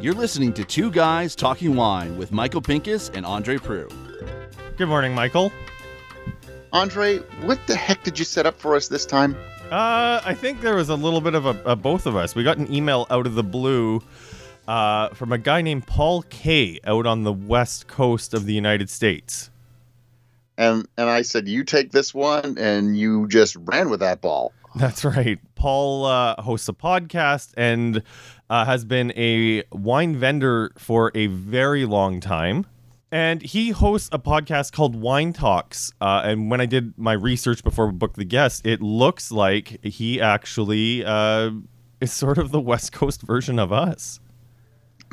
[0.00, 3.92] You're listening to Two Guys Talking Wine with Michael Pinkus and Andre Proulx.
[4.76, 5.50] Good morning, Michael.
[6.72, 9.34] Andre, what the heck did you set up for us this time?
[9.72, 12.36] Uh, I think there was a little bit of a, a both of us.
[12.36, 14.00] We got an email out of the blue
[14.68, 18.88] uh, from a guy named Paul K out on the west coast of the United
[18.88, 19.50] States.
[20.58, 24.52] And and I said, you take this one, and you just ran with that ball.
[24.76, 25.38] That's right.
[25.54, 28.02] Paul uh, hosts a podcast and
[28.50, 32.66] uh, has been a wine vendor for a very long time.
[33.10, 35.92] And he hosts a podcast called Wine Talks.
[36.00, 39.82] Uh, and when I did my research before we booked the guest, it looks like
[39.82, 41.52] he actually uh,
[42.00, 44.20] is sort of the West Coast version of us.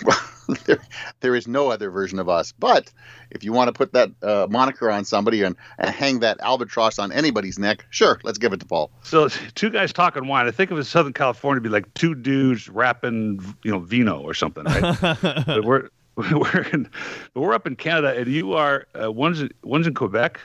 [0.66, 0.80] there,
[1.20, 2.52] there is no other version of us.
[2.52, 2.92] But
[3.32, 7.00] if you want to put that uh, moniker on somebody and, and hang that albatross
[7.00, 8.92] on anybody's neck, sure, let's give it to Paul.
[9.04, 10.48] So two guys talking wine.
[10.48, 14.34] I think of it Southern California be like two dudes rapping, you know, vino or
[14.34, 14.98] something, right?
[15.22, 16.90] but we're we're in,
[17.34, 20.40] we're up in Canada, and you are uh, one's one's in Quebec.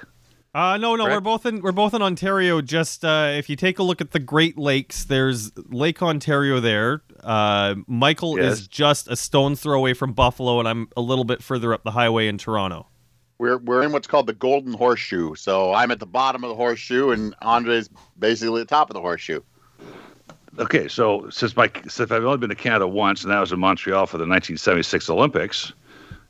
[0.59, 1.17] Uh, no, no, Correct?
[1.19, 2.61] we're both in we're both in Ontario.
[2.61, 7.03] Just uh, if you take a look at the Great Lakes, there's Lake Ontario there.
[7.23, 8.55] Uh, Michael Yes.
[8.55, 11.84] is just a stone's throw away from Buffalo, and I'm a little bit further up
[11.84, 12.89] the highway in Toronto.
[13.39, 15.37] We're we're in what's called the Golden Horseshoe.
[15.37, 18.95] So I'm at the bottom of the horseshoe, and Andre's basically at the top of
[18.95, 19.43] the horseshoe.
[20.59, 23.61] Okay, so since my since I've only been to Canada once, and that was in
[23.61, 25.72] Montreal for the 1976 Olympics,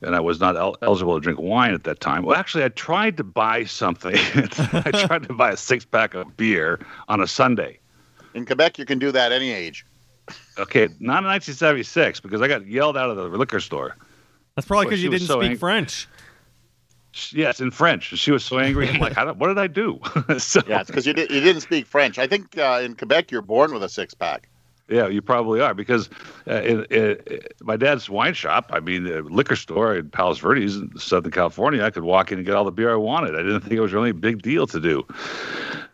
[0.03, 2.25] and I was not el- eligible to drink wine at that time.
[2.25, 4.15] Well, actually, I tried to buy something.
[4.73, 7.81] I tried to buy a six pack of beer on a Sunday.
[8.35, 9.85] In Quebec, you can do that any age.
[10.59, 13.97] Okay, not in 1976 because I got yelled out of the liquor store.
[14.55, 16.09] That's probably because you didn't so speak ang- French.
[17.33, 18.17] Yes, in French.
[18.19, 18.89] She was so angry.
[18.89, 19.99] I'm like, I don't, what did I do?
[20.39, 22.19] so, Yeah, it's because you, did, you didn't speak French.
[22.19, 24.49] I think uh, in Quebec, you're born with a six pack.
[24.89, 26.09] Yeah, you probably are because
[26.47, 30.39] uh, in, in, in my dad's wine shop, I mean, uh, liquor store in Palos
[30.39, 33.35] Verdes in Southern California, I could walk in and get all the beer I wanted.
[33.35, 35.07] I didn't think it was really a big deal to do.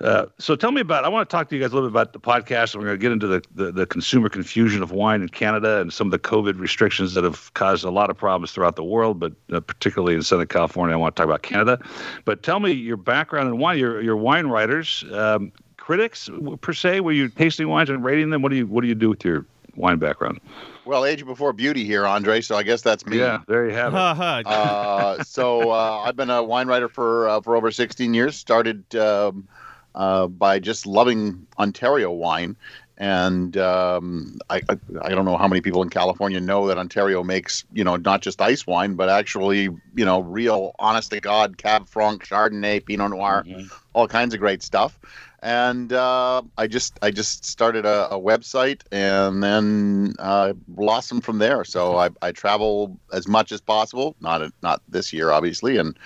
[0.01, 1.05] Uh, so tell me about.
[1.05, 2.75] I want to talk to you guys a little bit about the podcast.
[2.75, 5.93] We're going to get into the, the the consumer confusion of wine in Canada and
[5.93, 9.19] some of the COVID restrictions that have caused a lot of problems throughout the world,
[9.19, 10.95] but uh, particularly in Southern California.
[10.95, 11.79] I want to talk about Canada.
[12.25, 13.79] But tell me your background in wine.
[13.79, 15.05] You're, you're wine writers.
[15.13, 15.53] Um,
[15.85, 16.31] critics
[16.63, 17.01] per se?
[17.01, 18.41] Were you tasting wines and rating them?
[18.41, 19.45] What do you What do you do with your
[19.77, 20.41] wine background?
[20.87, 22.41] Well, age before beauty here, Andre.
[22.41, 23.19] So I guess that's me.
[23.19, 23.97] Yeah, there you have it.
[23.97, 24.43] Ha ha.
[24.47, 28.35] uh, so uh, I've been a wine writer for uh, for over 16 years.
[28.35, 29.47] Started um,
[29.95, 32.57] uh, by just loving Ontario wine,
[32.97, 37.23] and um, I, I I don't know how many people in California know that Ontario
[37.23, 41.59] makes you know not just ice wine, but actually you know real honest to god
[41.59, 43.45] Cab Franc, Chardonnay, Pinot Noir,
[43.93, 44.99] all kinds of great stuff.
[45.45, 51.37] And uh, I just I just started a, a website and then uh, blossomed from
[51.37, 51.65] there.
[51.65, 54.17] So I, I travel as much as possible.
[54.21, 55.99] Not not this year, obviously, and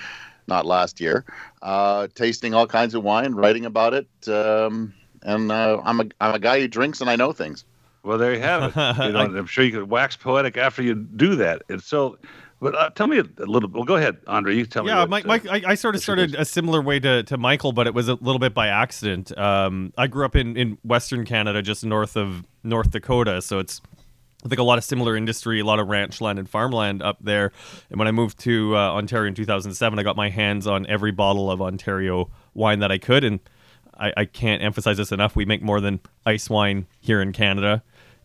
[0.49, 1.25] not last year.
[1.63, 6.35] Uh, tasting all kinds of wine, writing about it, um, and uh, I'm a I'm
[6.35, 7.65] a guy who drinks and I know things.
[8.03, 8.75] Well, there you have it.
[9.07, 11.63] You know, I'm sure you could wax poetic after you do that.
[11.69, 12.19] And so,
[12.61, 13.71] but uh, tell me a, a little.
[13.71, 14.57] Well, go ahead, Andre.
[14.57, 14.91] You tell me.
[14.91, 17.73] yeah, Mike, uh, Mike I, I sort of started a similar way to, to Michael,
[17.73, 19.37] but it was a little bit by accident.
[19.39, 23.81] Um, I grew up in, in Western Canada, just north of North Dakota, so it's
[24.45, 27.19] I think a lot of similar industry, a lot of ranch land and farmland up
[27.21, 27.53] there.
[27.91, 31.11] And when I moved to uh, Ontario in 2007, I got my hands on every
[31.11, 33.41] bottle of Ontario wine that I could, and
[33.99, 35.35] I, I can't emphasize this enough.
[35.35, 37.83] We make more than ice wine here in Canada.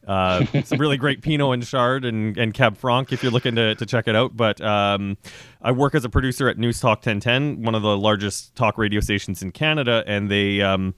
[0.07, 3.75] Uh, some really great Pinot and Chard and, and Cab Franc if you're looking to,
[3.75, 4.35] to check it out.
[4.35, 5.17] But um,
[5.61, 8.99] I work as a producer at News Talk 1010, one of the largest talk radio
[8.99, 10.93] stations in Canada, and they um,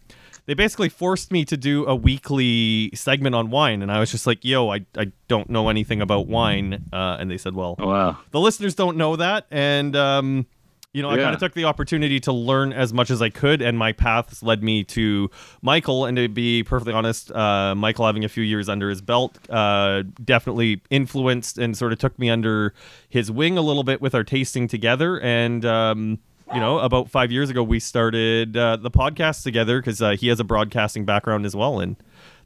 [0.48, 4.28] they basically forced me to do a weekly segment on wine, and I was just
[4.28, 8.18] like, "Yo, I, I don't know anything about wine," uh, and they said, "Well, Wow.
[8.32, 10.46] the listeners don't know that and um
[10.95, 13.61] you know i kind of took the opportunity to learn as much as i could
[13.61, 15.29] and my paths led me to
[15.61, 16.06] michael.
[16.06, 20.03] And to be perfectly honest uh, michael having a few years under his belt uh,
[20.24, 22.74] definitely influenced and sort of took me under
[23.09, 25.19] his wing a little bit with our tasting together.
[25.19, 26.19] And um,
[26.53, 30.30] you know about five years ago we started uh, the podcast together because uh, he
[30.30, 31.98] has a broadcasting background as well and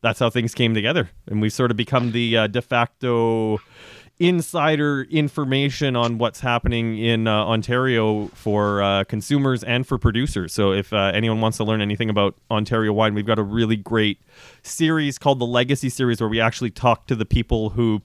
[0.02, 1.10] that's how things came together.
[1.28, 3.60] And we've sort of become the uh, de facto
[4.19, 10.54] insider information on what's happening in uh, Ontario for uh, consumers and for producers.
[10.54, 13.77] So if uh, anyone wants to learn anything about Ontario wine, we've got a really
[13.77, 14.21] great
[14.62, 18.01] series called the Legacy series where we actually talk to the people who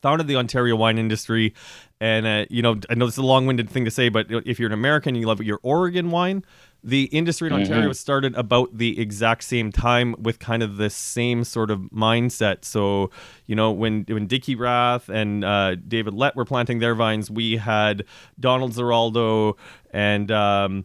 [0.00, 1.52] founded the Ontario wine industry.
[2.00, 4.26] And, uh, you know, I know this is a long winded thing to say, but
[4.30, 6.44] if you're an American and you love your Oregon wine,
[6.82, 11.44] the industry in Ontario started about the exact same time with kind of the same
[11.44, 12.64] sort of mindset.
[12.64, 13.10] So,
[13.46, 17.56] you know, when when Dick Erath and uh, David Lett were planting their vines, we
[17.58, 18.04] had
[18.38, 19.58] Donald Ziraldo
[19.92, 20.84] and um,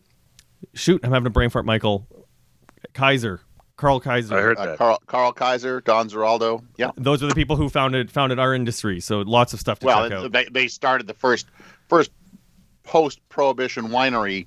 [0.73, 2.07] shoot, I'm having a brain fart, Michael
[2.93, 3.41] Kaiser,
[3.77, 4.37] Karl Kaiser.
[4.37, 4.75] I heard Uh.
[4.77, 6.63] Karl, Karl Kaiser, Don Ziraldo.
[6.77, 6.91] Yeah.
[6.97, 8.99] Those are the people who founded founded our industry.
[8.99, 10.31] So lots of stuff to Well, check out.
[10.31, 11.47] they, they started the first
[11.87, 12.11] first
[12.83, 14.45] post prohibition winery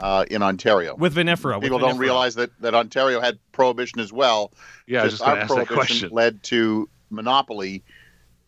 [0.00, 0.94] uh, in Ontario.
[0.96, 1.54] with Vinifera.
[1.56, 1.98] with People don't Vinifera.
[2.00, 4.52] realize that, that Ontario had prohibition as well.
[4.86, 6.10] yeah, I was Just just going our to ask that prohibition question.
[6.14, 7.82] led to monopoly,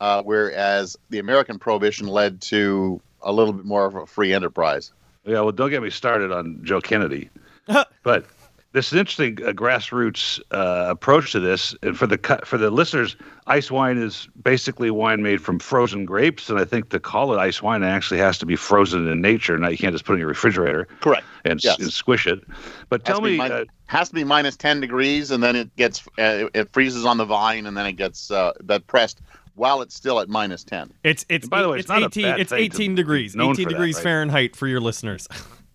[0.00, 4.92] uh, whereas the American prohibition led to a little bit more of a free enterprise.
[5.24, 7.28] Yeah, well, don't get me started on Joe Kennedy.
[8.02, 8.24] but
[8.72, 11.74] this is an interesting uh, grassroots uh, approach to this.
[11.82, 16.48] And for the for the listeners, ice wine is basically wine made from frozen grapes.
[16.48, 19.20] And I think to call it ice wine, it actually has to be frozen in
[19.20, 19.58] nature.
[19.58, 21.24] Now you can't just put it in your refrigerator Correct.
[21.44, 21.78] and, Yes.
[21.80, 22.40] and squish it.
[22.88, 25.74] But Has tell me, min- uh, has to be minus ten degrees, and then it
[25.76, 29.20] gets uh, it, it freezes on the vine, and then it gets uh, that pressed
[29.56, 30.92] while it's still at minus ten.
[31.02, 33.34] It's it's by the way, it's, it's not a 18 bad it's thing 18 degrees.
[33.34, 34.02] 18 for that, degrees right?
[34.04, 35.26] Fahrenheit for your listeners.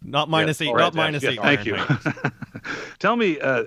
[0.01, 1.75] not minus Yes, 8, right, not yes, minus yes, 8 Thank you.
[2.66, 2.92] Fahrenheit.
[3.00, 3.64] Tell me, uh,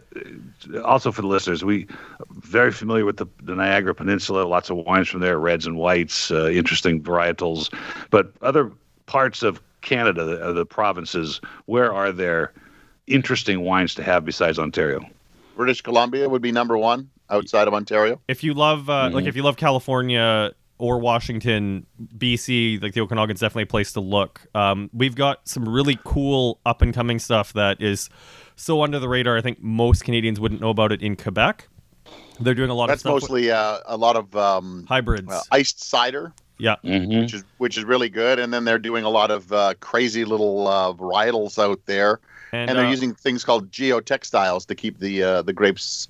[0.84, 1.86] also for the listeners, we
[2.30, 4.42] very familiar with the, the Niagara Peninsula.
[4.44, 7.72] Lots of wines from there, reds and whites, uh, interesting varietals.
[8.10, 8.72] But other
[9.06, 12.52] parts of Canada, the, the provinces, where are there
[13.06, 15.00] interesting wines to have besides Ontario?
[15.56, 18.20] British Columbia would be number one outside of Ontario.
[18.28, 19.14] if you love uh, Mm-hmm.
[19.14, 21.86] like if you love California or Washington,
[22.16, 24.40] BC, like the Okanagan's definitely a place to look.
[24.54, 28.08] Um, we've got some really cool up and coming stuff that is
[28.58, 29.36] so under the radar.
[29.36, 31.68] I think most Canadians wouldn't know about it in Quebec.
[32.40, 35.30] They're doing a lot That's of stuff with mostly uh, a lot of um, hybrids.
[35.30, 37.20] uh, iced cider, yeah, Mm-hmm.
[37.20, 38.38] which is which is really good.
[38.38, 42.20] And then they're doing a lot of uh, crazy little uh, varietals out there,
[42.52, 46.08] and, and, they're uh, using things called geotextiles to keep the uh, the grapes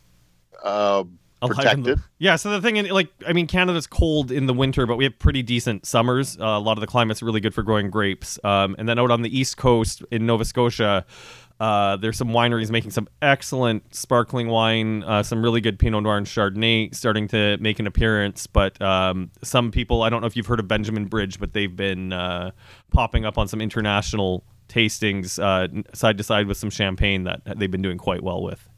[1.40, 2.00] protected.
[2.18, 5.04] yeah, so the thing, in, like, I mean, Canada's cold in the winter, but we
[5.04, 6.38] have pretty decent summers.
[6.38, 8.38] Uh, a lot of the climate's really good for growing grapes.
[8.44, 11.04] Um, and then out on the east coast in Nova Scotia,
[11.60, 16.16] uh, there's some wineries making some excellent sparkling wine, uh, some really good Pinot Noir
[16.16, 18.46] and Chardonnay starting to make an appearance.
[18.46, 21.74] But um, some people, I don't know if you've heard of Benjamin Bridge, but they've
[21.74, 22.52] been uh,
[22.92, 27.70] popping up on some international tastings uh, side to side with some champagne that they've
[27.70, 28.68] been doing quite well with.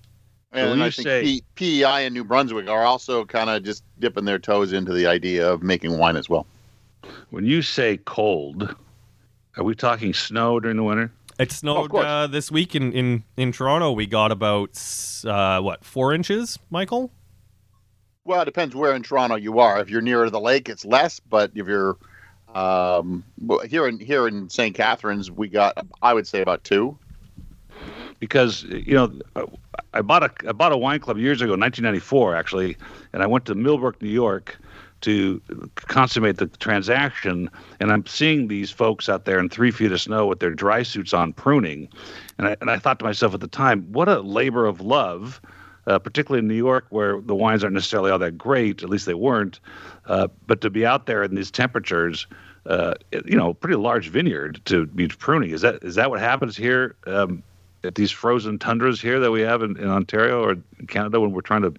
[0.50, 1.44] When And you I think say- P-
[1.82, 5.50] PEI and New Brunswick are also kind of just dipping their toes into the idea
[5.50, 6.46] of making wine as well.
[7.30, 8.74] When you say cold,
[9.56, 11.10] are we talking snow during the winter?
[11.38, 12.04] It snowed course.
[12.04, 13.92] uh, this week in, in, in Toronto.
[13.92, 14.78] We got about
[15.24, 17.10] uh, what four inches, Michael?
[18.24, 19.80] Well, it depends where in Toronto you are.
[19.80, 21.18] If you're nearer the lake, it's less.
[21.20, 21.96] But if you're
[22.54, 23.24] um,
[23.66, 24.74] here in here in St.
[24.74, 26.98] Catharines, we got I would say about two.
[28.18, 29.10] because you know
[29.92, 32.76] I bought a I bought a wine club years ago, 1994 actually,
[33.12, 34.58] and I went to Millbrook, New York,
[35.02, 35.40] to
[35.74, 37.50] consummate the transaction.
[37.80, 40.82] And I'm seeing these folks out there in three feet of snow with their dry
[40.82, 41.88] suits on, pruning,
[42.38, 45.40] and I and I thought to myself at the time, what a labor of love.
[45.86, 49.06] Uh, particularly in New York, where the wines aren't necessarily all that great, at least
[49.06, 49.58] they weren't.
[50.04, 52.26] Uh, but to be out there in these temperatures,
[52.66, 52.94] uh,
[53.24, 55.50] you know, pretty large vineyard to be pruning.
[55.50, 57.42] Is that is that what happens here um,
[57.94, 61.40] these frozen tundras here that we have in, in Ontario or in Canada when we're
[61.40, 61.74] trying to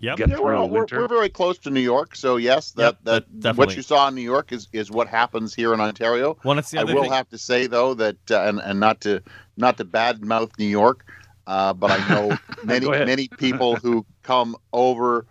[0.00, 0.18] Yep.
[0.18, 1.00] get Yeah, through we're, the we're, winter?
[1.00, 4.08] we're very close to New York, so yes, that Yep, that that- what you saw
[4.08, 6.36] in New York is is what happens here in Ontario.
[6.44, 7.12] Well, that's the I will thing.
[7.12, 9.22] have to say though that uh, and and not to
[9.56, 11.06] not to badmouth New York,
[11.46, 15.24] uh, but I know many many people who come over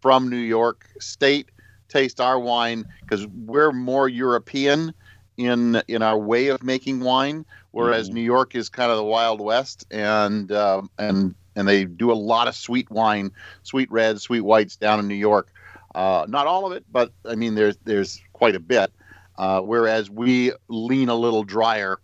[0.00, 1.50] from New York State
[1.88, 4.92] taste our wine because we're more European
[5.38, 8.14] in in our way of making wine, whereas Mhm.
[8.14, 12.14] New York is kind of the Wild West, and um, and and they do a
[12.14, 15.50] lot of sweet wine, sweet reds, sweet whites down in New York.
[15.94, 18.92] Uh, not all of it, but I mean there's there's quite a bit.
[19.38, 21.98] Uh, whereas we lean a little drier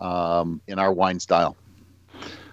[0.00, 1.56] um, in our wine style.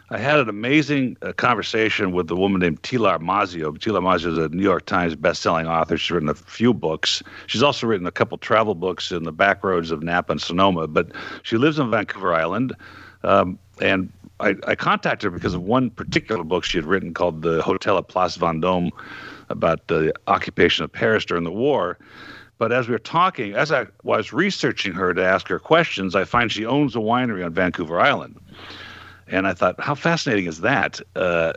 [0.09, 3.77] I had an amazing uh, conversation with a woman named Tilar Mazzeo.
[3.77, 5.97] Tilar Mazzeo is a New York Times best-selling author.
[5.97, 7.21] She's written a few books.
[7.47, 10.87] She's also written a couple travel books in the back roads of Napa and Sonoma.
[10.87, 11.11] But
[11.43, 12.73] she lives on Vancouver Island,
[13.23, 14.09] um, and
[14.39, 17.97] I, I contacted her because of one particular book she had written called "The Hotel
[17.97, 18.91] at Place Vendôme,"
[19.49, 21.97] about the occupation of Paris during the war.
[22.59, 26.23] But as we were talking, as I was researching her to ask her questions, I
[26.23, 28.39] find she owns a winery on Vancouver Island.
[29.29, 31.01] And I thought, how fascinating is that?
[31.15, 31.53] Uh,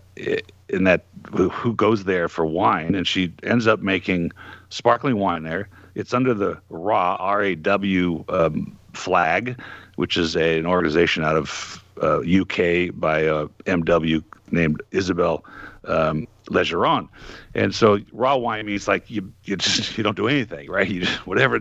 [0.69, 2.95] in that, who goes there for wine?
[2.95, 4.33] And she ends up making
[4.71, 5.69] sparkling wine there.
[5.95, 9.61] It's under the RAW R A W um, flag,
[9.97, 15.45] which is a, an organization out of uh, UK by a MW named Isabel
[15.85, 17.09] um, Legeron.
[17.55, 20.89] And so raw wine means like you you just you don't do anything, right?
[20.89, 21.61] You just, whatever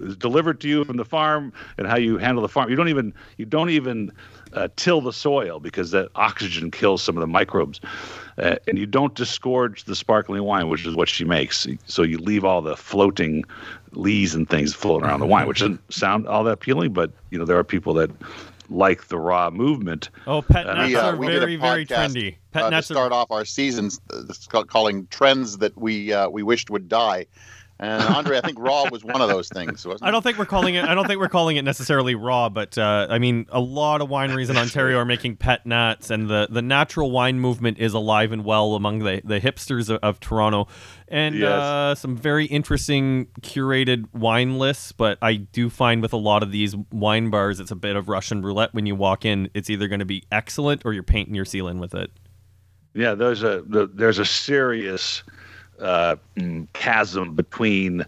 [0.00, 2.70] is delivered to you from the farm and how you handle the farm.
[2.70, 4.12] You don't even you don't even
[4.52, 7.80] uh, till the soil because that oxygen kills some of the microbes.
[8.38, 11.66] Uh, and you don't disgorge the sparkling wine, which is what she makes.
[11.86, 13.44] So you leave all the floating
[13.92, 17.38] lees and things floating around the wine, which doesn't sound all that appealing, but you
[17.38, 18.10] know there are people that
[18.70, 20.10] like the raw movement.
[20.26, 22.36] Oh, pet Uh, nuts we, uh, are we did very, very trendy.
[22.52, 23.22] Pet uh, to start are.
[23.22, 27.26] off our seasons, uh, it's called- calling trends that we uh, we wished would die.
[27.80, 29.86] And Andre, I think raw was one of those things.
[29.86, 30.84] Wasn't I don't think we're calling it.
[30.84, 34.08] I don't think we're calling it necessarily raw, but uh, I mean, a lot of
[34.08, 38.32] wineries in Ontario are making pet nats, and the, the natural wine movement is alive
[38.32, 40.66] and well among the, the hipsters of, of Toronto,
[41.06, 41.52] and Yes.
[41.52, 44.90] uh, some very interesting curated wine lists.
[44.90, 48.08] But I do find with a lot of these wine bars, it's a bit of
[48.08, 48.74] Russian roulette.
[48.74, 51.78] When you walk in, it's either going to be excellent or you're painting your ceiling
[51.78, 52.10] with it.
[52.94, 55.22] Yeah, there's a the, there's a serious
[55.80, 56.16] uh,
[56.72, 58.04] chasm between.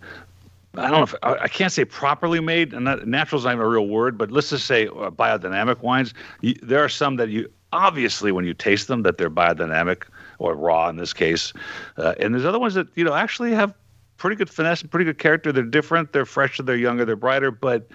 [0.74, 3.68] I don't know if I can't say properly made, and that, natural's not even a
[3.68, 6.14] real word, but let's just say uh, biodynamic wines.
[6.42, 10.04] You, there are some that you obviously when you taste them that they're biodynamic
[10.38, 11.52] or raw in this case,
[11.96, 13.74] uh, and there's other ones that you know actually have
[14.16, 15.50] pretty good finesse and pretty good character.
[15.50, 17.88] They're different, they're fresher, they're younger, they're brighter, but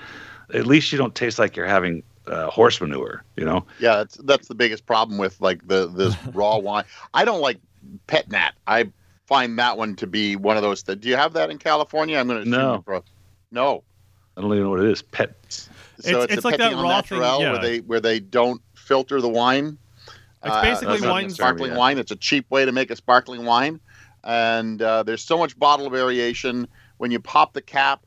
[0.53, 3.23] at least you don't taste like you're having uh, horse manure.
[3.37, 3.65] You know.
[3.79, 6.83] Yeah, that's that's the biggest problem with like the this raw wine.
[7.13, 7.59] I don't like
[8.07, 8.51] pet nat.
[8.67, 8.91] I
[9.27, 10.83] find that one to be one of those.
[10.83, 12.17] That, do you have that in California?
[12.17, 12.83] I'm going to No.
[13.51, 13.83] No.
[14.37, 15.01] I don't even know what it is.
[15.01, 15.33] Pet.
[15.99, 17.51] So It's- it's, it's a like that Petit raw thing, yeah.
[17.53, 19.77] where they where they don't filter the wine.
[20.43, 21.77] It's Uh, basically that's not wine- sparkling Yeah.
[21.77, 21.97] wine.
[21.97, 23.79] It's a cheap way to make a sparkling wine,
[24.25, 26.67] and uh, there's so much bottle variation.
[26.97, 28.01] When you pop the cap,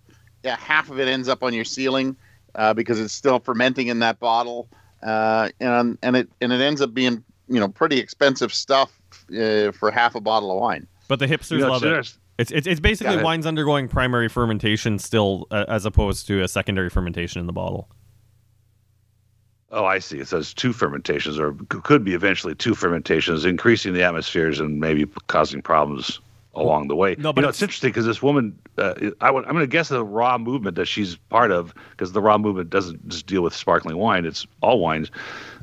[0.45, 2.15] yeah, half of it ends up on your ceiling
[2.55, 4.69] uh, because it's still fermenting in that bottle,
[5.03, 8.93] uh, and and it and it ends up being you know pretty expensive stuff
[9.33, 10.87] uh, for half a bottle of wine.
[11.09, 11.89] But the hipsters love it.
[12.39, 13.25] It's, it's, it's basically it.
[13.25, 17.89] wines undergoing primary fermentation still, uh, as opposed to a secondary fermentation in the bottle.
[19.71, 20.19] Oh, I see.
[20.19, 25.05] It says two fermentations, or could be eventually two fermentations, increasing the atmospheres and maybe
[25.27, 26.21] causing problems
[26.55, 27.17] along the way.
[27.19, 29.67] No, but you know, it's- it's interesting because this woman, uh, I I'm going to
[29.67, 33.43] guess the raw movement that she's part of, because the raw movement doesn't just deal
[33.43, 35.11] with sparkling wine; it's all wines.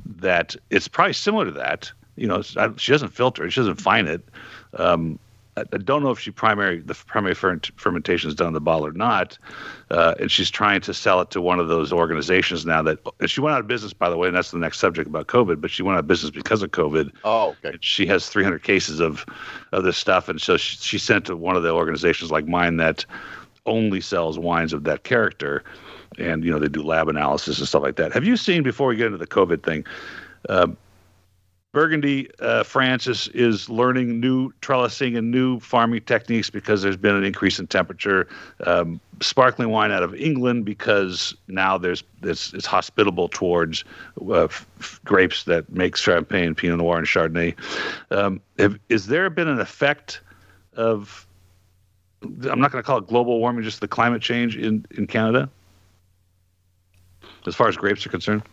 [0.05, 1.91] That it's probably similar to that.
[2.15, 2.41] You know,
[2.77, 4.27] she doesn't filter it; she doesn't fine it.
[4.75, 5.17] Um,
[5.57, 8.87] I, don't know if she primary the primary ferment, fermentation is done in the bottle
[8.87, 9.37] or not,
[9.89, 12.81] uh, and she's trying to sell it to one of those organizations now.
[12.81, 15.07] That and she went out of business, by the way, and that's the next subject
[15.07, 15.61] about COVID.
[15.61, 17.11] But she went out of business because of COVID.
[17.23, 17.77] Oh, okay.
[17.79, 19.25] She has 300 cases of
[19.71, 22.77] of this stuff, and so she, she sent to one of the organizations like mine
[22.77, 23.05] that
[23.65, 25.63] only sells wines of that character,
[26.17, 28.11] and you know they do lab analysis and stuff like that.
[28.11, 29.85] Have you seen before we get into the COVID thing?
[30.49, 30.67] Uh,
[31.75, 37.17] Burgundy, uh, France is, is learning new trellising and new farming techniques because there's been
[37.17, 38.29] an increase in temperature.
[38.65, 43.83] Um, sparkling wine out of England because now there's it's, it's hospitable towards
[44.21, 47.53] uh, f- grapes that make Champagne, Pinot Noir, and Chardonnay.
[48.09, 50.21] Um, have, is there been an effect
[50.77, 51.27] of
[52.23, 55.49] I'm not going to call it global warming, just the climate change in, in Canada
[57.45, 58.43] as far as grapes are concerned?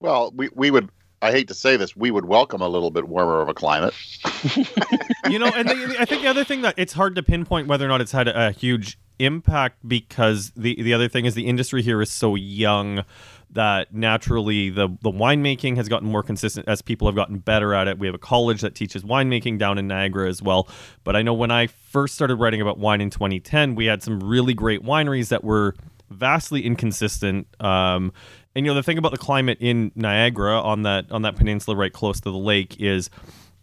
[0.00, 0.88] Well, we we would.
[1.22, 3.94] I hate to say this, we would welcome a little bit warmer of a climate.
[5.30, 7.84] you know, and the, I think the other thing that it's hard to pinpoint whether
[7.84, 11.46] or not it's had a, a huge impact because the the other thing is the
[11.46, 13.02] industry here is so young
[13.50, 17.88] that naturally the the winemaking has gotten more consistent as people have gotten better at
[17.88, 17.98] it.
[17.98, 20.68] We have a college that teaches winemaking down in Niagara as well.
[21.04, 24.20] But I know when I first started writing about wine in 2010, we had some
[24.20, 25.74] really great wineries that were
[26.10, 27.46] vastly inconsistent.
[27.60, 28.12] Um,
[28.56, 31.76] and you know the thing about the climate in Niagara on that on that peninsula
[31.76, 33.10] right close to the lake is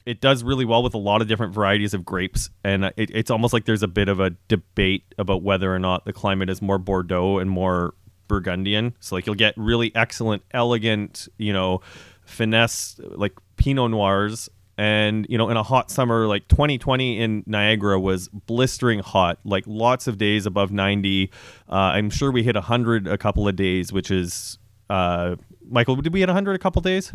[0.05, 3.31] it does really well with a lot of different varieties of grapes, and it, it's
[3.31, 6.61] almost like there's a bit of a debate about whether or not the climate is
[6.61, 7.95] more Bordeaux and more
[8.27, 8.95] Burgundian.
[8.99, 11.81] So like you'll get really excellent, elegant, you know,
[12.25, 14.49] finesse like Pinot Noirs.
[14.75, 19.63] And you know, in a hot summer like 2020 in Niagara was blistering hot, like
[19.67, 21.31] lots of days above 90.
[21.69, 24.57] Uh, I'm sure we hit 100 a couple of days, which is
[24.89, 25.35] uh,
[25.69, 25.95] Michael.
[25.97, 27.13] Did we hit 100 a couple days?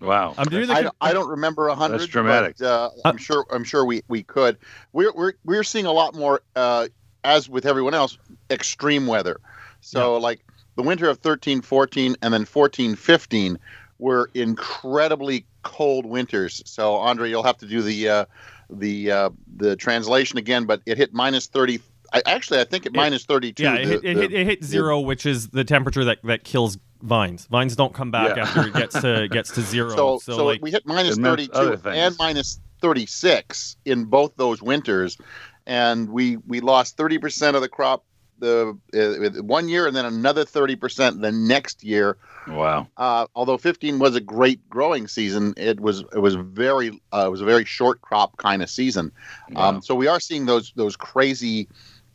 [0.00, 0.34] Wow.
[0.36, 1.98] I'm doing I, the, don't- I don't remember a hundred.
[2.00, 2.58] That's dramatic.
[2.58, 3.46] But, uh, I'm sure.
[3.50, 4.58] I'm sure we, we could.
[4.92, 6.88] We're we're we're seeing a lot more, uh,
[7.24, 8.18] as with everyone else,
[8.50, 9.40] extreme weather.
[9.80, 10.40] So like
[10.74, 13.58] the winter of 13, 14, and then 14, 15
[13.98, 16.62] were incredibly cold winters.
[16.66, 18.24] So Andre, you'll have to do the uh,
[18.68, 20.64] the uh, the translation again.
[20.66, 21.80] But it hit minus 30
[22.12, 23.62] I, actually, I think at minus 32.
[23.62, 26.04] Yeah, it, the- hit, it, the- hit, it hit the- zero, which is the temperature
[26.04, 27.46] that, that kills vines.
[27.46, 28.42] Vines don't come back Yeah.
[28.44, 29.90] after it gets to gets to zero.
[29.90, 34.32] So, So, so, like, we hit minus It meant 32 and minus 36 in both
[34.36, 35.18] those winters,
[35.66, 38.04] and we we lost 30 percent of the crop
[38.38, 42.18] the uh, one year, and then another 30 percent the next year.
[42.46, 42.86] Wow.
[42.96, 47.30] Uh, although 15 was a great growing season, it was it was very uh, it
[47.30, 49.10] was a very short crop kind of season.
[49.56, 51.68] Um, so we are seeing those those crazy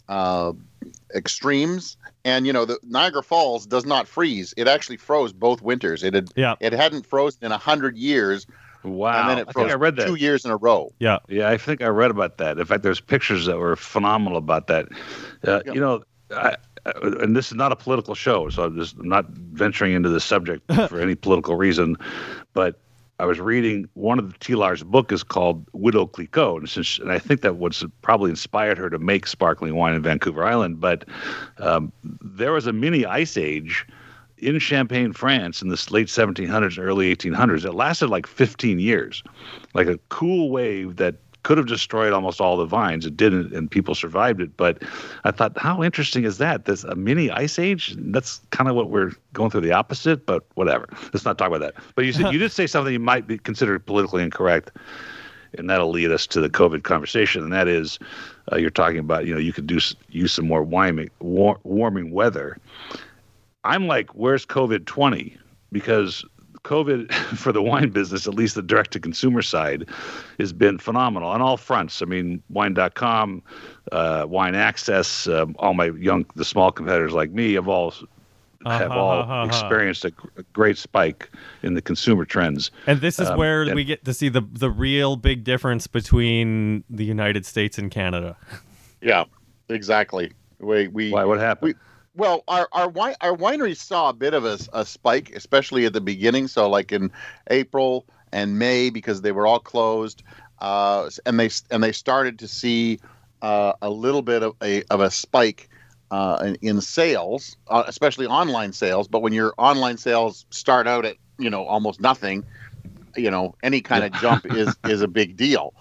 [0.09, 0.53] uh,
[1.15, 6.03] extremes, and you know the Niagara Falls does not freeze; it actually froze both winters.
[6.03, 8.47] It had yeah, it hadn't frozen in a hundred years,
[8.83, 9.19] wow.
[9.19, 10.07] and then I it think froze I read that.
[10.07, 10.91] two years in a row.
[10.99, 11.19] yeah.
[11.27, 12.57] Yeah, I think I read about that.
[12.57, 14.87] In fact, there's pictures that were phenomenal about that.
[15.47, 15.73] Uh, Yeah.
[15.73, 16.55] You know, I,
[16.85, 20.19] uh, and this is not a political show, so I'm just not venturing into the
[20.19, 21.97] subject for any political reason.
[22.53, 22.79] But
[23.21, 27.11] I was reading one of the Tilar's book is called Widow Clicquot, and since and
[27.11, 30.79] I think that was probably inspired her to make sparkling wine in Vancouver Island.
[30.79, 31.05] But
[31.59, 33.85] um, there was a mini ice age
[34.39, 37.63] in Champagne, France, in the late 1700s, early 1800s.
[37.63, 39.21] It lasted like 15 years,
[39.75, 43.05] like a cool wave that could have destroyed almost all the vines.
[43.05, 44.55] It didn't, and people survived it.
[44.57, 44.83] But
[45.23, 46.65] I thought, how interesting is that?
[46.65, 47.95] This a mini ice age.
[47.97, 50.25] That's kind of what we're going through the opposite.
[50.25, 50.87] But whatever.
[51.13, 51.75] Let's not talk about that.
[51.95, 54.71] But you said you did say something you might be considered politically incorrect.
[55.57, 57.99] And that'll lead us to the COVID conversation, and that is,
[58.53, 62.11] uh, you're talking about, you know, you could do use some more warming, war, warming
[62.11, 62.57] weather.
[63.65, 65.37] I'm like, where's COVID 20?
[65.69, 66.23] Because
[66.63, 69.87] COVID for the wine business, at least the direct to consumer side,
[70.39, 72.01] has been phenomenal on all fronts.
[72.01, 73.41] I mean, wine.com,
[73.91, 77.93] uh, wine access, um, all my young, the small competitors like me have all
[78.63, 79.45] have Uh-huh, all uh-huh.
[79.47, 81.31] experienced a, gr- a great spike
[81.63, 82.69] in the consumer trends.
[82.85, 85.87] And this is Um, where and- we get to see the the real big difference
[85.87, 88.37] between the United States and Canada.
[89.01, 89.23] Yeah,
[89.69, 90.31] exactly.
[90.59, 91.25] We we Why?
[91.25, 91.73] What happened?
[92.15, 95.93] Well, our our wine our wineries saw a bit of a, a spike, especially at
[95.93, 96.47] the beginning.
[96.47, 97.11] So, like in
[97.49, 100.23] April and May, because they were all closed,
[100.59, 102.99] uh, and they and they started to see
[103.41, 105.69] uh, a little bit of a of a spike
[106.11, 109.07] uh, in, in sales, uh, especially online sales.
[109.07, 112.43] But when your online sales start out at you know almost nothing,
[113.15, 115.73] you know any kind of jump is is a big deal.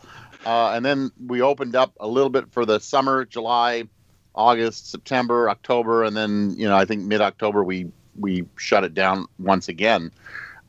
[0.47, 3.85] Uh, and then we opened up a little bit for the summer, July,
[4.35, 8.95] August, September, October, and then you know I think mid October we we shut it
[8.95, 10.11] down once again,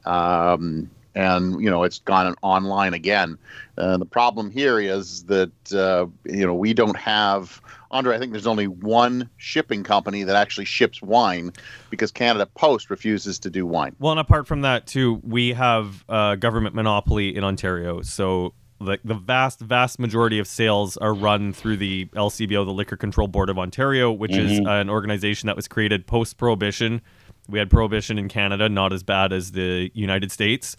[0.05, 3.37] um, and you know it's gone online again.
[3.77, 8.15] Uh, the problem here is that uh, you know we don't have Andre.
[8.15, 11.51] I think there's only one shipping company that actually ships wine
[11.89, 13.95] because Canada Post refuses to do wine.
[13.99, 18.01] Well, and apart from that, too, we have a government monopoly in Ontario.
[18.01, 18.53] So
[18.85, 23.27] the, the vast, vast majority of sales are run through the LCBO, the Liquor Control
[23.27, 27.01] Board of Ontario, which is an organization that was created post prohibition.
[27.49, 30.75] We had prohibition in Canada, not as bad as the United States,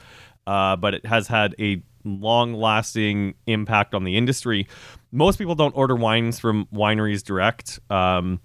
[0.46, 4.66] uh, but it has had a long lasting impact on the industry.
[5.12, 7.78] Most people don't order wines from wineries direct.
[7.90, 8.40] Um,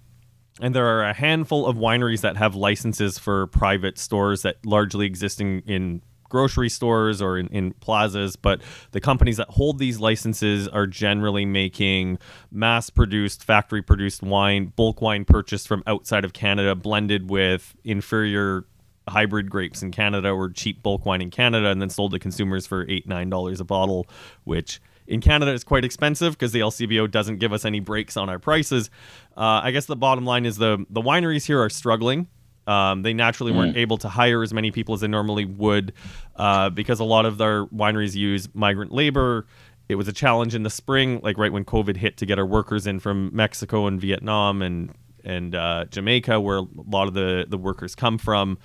[0.60, 5.06] and there are a handful of wineries that have licenses for private stores that largely
[5.06, 8.60] existing in grocery stores or in, in plazas but
[8.92, 12.18] the companies that hold these licenses are generally making
[12.50, 18.64] mass produced factory produced wine bulk wine purchased from outside of canada blended with inferior
[19.08, 22.66] hybrid grapes in canada or cheap bulk wine in canada and then sold to consumers
[22.66, 24.06] for eight nine dollars a bottle
[24.44, 28.28] which in Canada is quite expensive because the LCBO doesn't give us any breaks on
[28.28, 28.90] our prices.
[29.36, 32.28] Uh, I guess the bottom line is the the wineries here are struggling.
[32.68, 35.94] Um, they naturally weren't able to hire as many people as they normally would
[36.36, 39.46] uh, because a lot of their wineries use migrant labor.
[39.88, 42.44] It was a challenge in the spring, like right when COVID hit, to get our
[42.44, 47.46] workers in from Mexico and Vietnam and and uh, Jamaica, where a lot of the
[47.48, 48.58] the workers come from.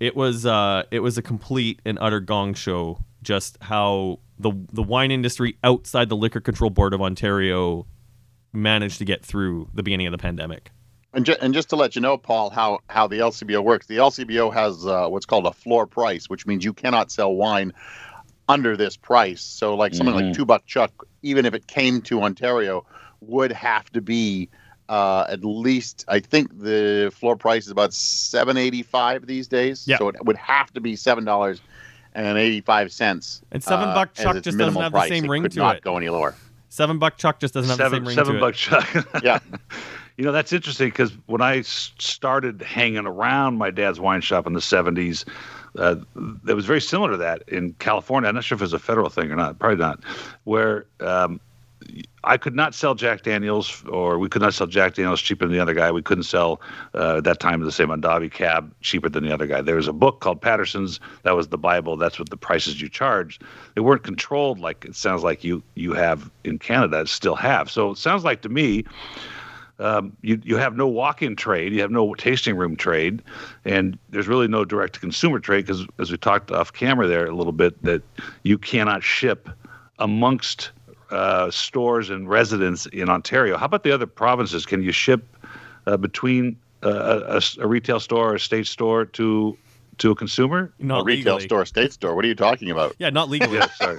[0.00, 3.04] It was uh, it was a complete and utter gong show.
[3.22, 7.86] Just how the the wine industry outside the Liquor Control Board of Ontario
[8.54, 10.70] managed to get through the beginning of the pandemic.
[11.12, 13.96] And, ju- and just to let you know, Paul, how, how the LCBO works, the
[13.96, 17.72] LCBO has uh, what's called a floor price, which means you cannot sell wine
[18.48, 19.40] under this price.
[19.42, 20.92] So, like something like Two Buck Chuck,
[21.22, 22.86] even if it came to Ontario,
[23.20, 24.48] would have to be
[24.88, 29.86] uh, at least, I think the floor price is about seven eighty five these days.
[29.86, 29.98] Yeah.
[29.98, 31.60] So it would have to be seven dollars
[32.12, 33.40] and eighty five cents.
[33.52, 35.76] And Seven Buck Chuck just doesn't minimal have the same It ring could to not
[35.76, 35.82] it.
[35.82, 36.34] Go any lower?
[36.70, 38.56] Seven Buck Chuck just doesn't have seven the same ring seven to buck it.
[39.04, 39.22] chuck.
[39.22, 39.38] Yeah.
[40.20, 44.52] You know, that's interesting because when I started hanging around my dad's wine shop in
[44.52, 45.24] the 70s,
[45.78, 45.96] uh,
[46.46, 48.28] it was very similar to that in California.
[48.28, 50.04] I'm not sure if it was a federal thing or not, probably not,
[50.44, 51.40] where um,
[52.22, 55.54] I could not sell Jack Daniels, or we could not sell Jack Daniels cheaper than
[55.54, 55.90] the other guy.
[55.90, 56.60] We couldn't sell
[56.94, 59.62] uh, at that time the same Mondavi cab cheaper than the other guy.
[59.62, 61.00] There was a book called Patterson's.
[61.22, 61.96] That was the Bible.
[61.96, 63.42] That's what the prices you charged.
[63.74, 67.06] They weren't controlled like it sounds like you you have in Canada.
[67.06, 67.70] Still have.
[67.70, 68.84] So it sounds like to me.
[69.80, 73.22] Um, you you have no walk-in trade, you have no tasting room trade,
[73.64, 77.52] and there's really no direct-to-consumer trade because, as we talked off camera there a little
[77.52, 78.02] bit, that
[78.42, 79.48] you cannot ship
[79.98, 80.70] amongst
[81.10, 83.56] uh, stores and residents in Ontario.
[83.56, 84.66] How about the other provinces?
[84.66, 85.24] Can you ship
[85.86, 89.56] uh, between uh, a, a, retail store or a state store to
[89.98, 90.72] to a consumer?
[90.78, 91.48] Not a retail legally.
[91.48, 92.14] store, state store.
[92.14, 92.96] What are you talking about?
[92.98, 93.56] Yeah, not legally.
[93.58, 93.98] yeah, sorry.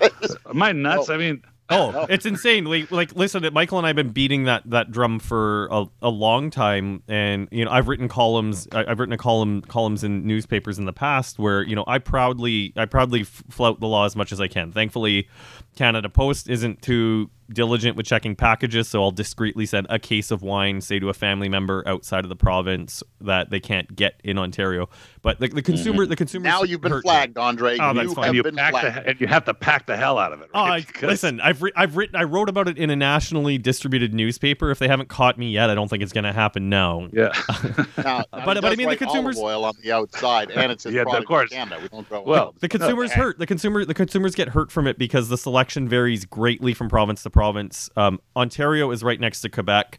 [0.48, 1.10] Am I nuts?
[1.10, 2.64] I mean, Oh, it's insane.
[2.64, 6.08] Like, like, listen, Michael and I have been beating that that drum for a, a
[6.08, 8.68] long time, and you know, I've written columns.
[8.72, 11.98] I, I've written a column columns in newspapers in the past where you know I
[11.98, 14.72] proudly I proudly flout the law as much as I can.
[14.72, 15.28] Thankfully,
[15.76, 20.42] Canada Post isn't too diligent with checking packages, so I'll discreetly send a case of
[20.42, 24.38] wine, say to a family member outside of the province that they can't get in
[24.38, 24.88] Ontario.
[25.22, 26.10] But the, the consumer, mm-hmm.
[26.10, 26.44] the consumer.
[26.44, 27.78] Now you've been flagged, Andre.
[27.80, 28.24] Oh, that's you fine.
[28.24, 29.06] have and you been pack the, flagged.
[29.08, 30.50] and you have to pack the hell out of it.
[30.54, 30.86] Oh, Right?
[31.02, 34.70] I, listen, I've re- I've written I wrote about it in a nationally distributed newspaper.
[34.70, 37.08] If they haven't caught me yet, I don't think it's going to happen now.
[37.12, 37.30] Yeah.
[37.96, 40.70] Now, now But- but I mean, the write consumers- olive oil on the outside, and
[40.70, 41.50] it's his Yeah, of product course.
[41.50, 41.80] in Canada.
[41.82, 43.20] We don't go Well, The consumers Okay.
[43.20, 43.38] hurt.
[43.38, 47.22] The consumer the consumers get hurt from it because the selection varies greatly from province
[47.24, 47.90] to province.
[47.96, 49.98] Um, Ontario is right next to Quebec.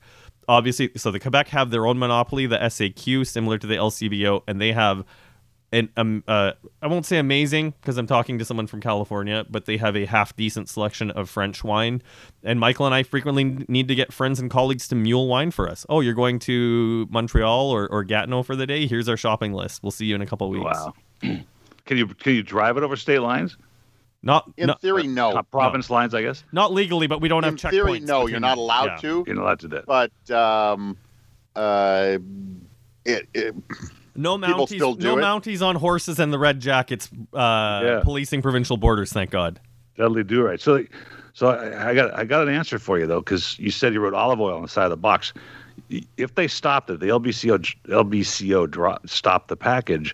[0.49, 4.59] Obviously, so the Quebec have their own monopoly, the SAQ, similar to the LCBO, and
[4.59, 5.05] they have
[5.71, 9.65] an um, uh, I won't say amazing because I'm talking to someone from California, but
[9.65, 12.01] they have a half decent selection of French wine.
[12.43, 15.69] And Michael and I frequently need to get friends and colleagues to mule wine for
[15.69, 15.85] us.
[15.89, 18.87] Oh, you're going to Montreal or, or Gatineau for the day?
[18.87, 19.83] Here's our shopping list.
[19.83, 20.63] We'll see you in a couple weeks.
[20.65, 20.93] Wow.
[21.85, 23.55] Can you can you drive it over state lines?
[24.23, 25.31] Not In no, theory, no.
[25.31, 26.43] Uh, province lines, I guess.
[26.51, 27.65] not legally, but we don't have checkpoints.
[27.65, 28.19] In theory, no.
[28.21, 28.95] between- You're not allowed yeah.
[28.97, 29.23] to.
[29.27, 29.85] You're not allowed to do that.
[29.85, 30.97] But um,
[31.55, 32.17] uh,
[33.05, 33.55] it, it
[34.15, 35.21] No Mounties, still do no it.
[35.21, 37.99] Mounties on horses and the red jackets, uh, Yeah.
[38.03, 39.13] policing provincial borders.
[39.13, 39.59] Thank God.
[39.97, 40.59] Dudley do right.
[40.59, 40.83] So,
[41.33, 43.99] so I, I got I got an answer for you though, because you said you
[43.99, 45.33] wrote olive oil on the side of the box.
[46.17, 50.13] If they stopped it, the LBCO LBCO dro- stopped the package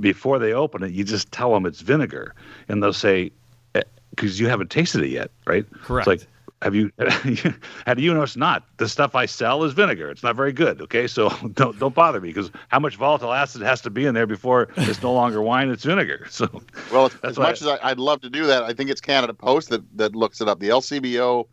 [0.00, 0.92] before they open it.
[0.92, 2.34] You just tell them it's vinegar,
[2.68, 3.30] and they'll say
[3.74, 5.64] eh, because you haven't tasted it yet, right?
[5.82, 6.08] Correct.
[6.08, 6.30] It's like.
[6.60, 6.90] Have you?
[7.86, 8.64] How do you know it's not?
[8.78, 10.10] The stuff I sell is vinegar.
[10.10, 10.80] It's not very good.
[10.82, 14.14] Okay, so don't don't bother me because how much volatile acid has to be in
[14.14, 15.70] there before it's no longer wine?
[15.70, 16.26] It's vinegar.
[16.30, 16.48] So
[16.90, 18.90] well, as, That's as why much as I, I'd love to do that, I think
[18.90, 20.58] it's Canada Post that, that looks it up.
[20.58, 21.46] The LCBO,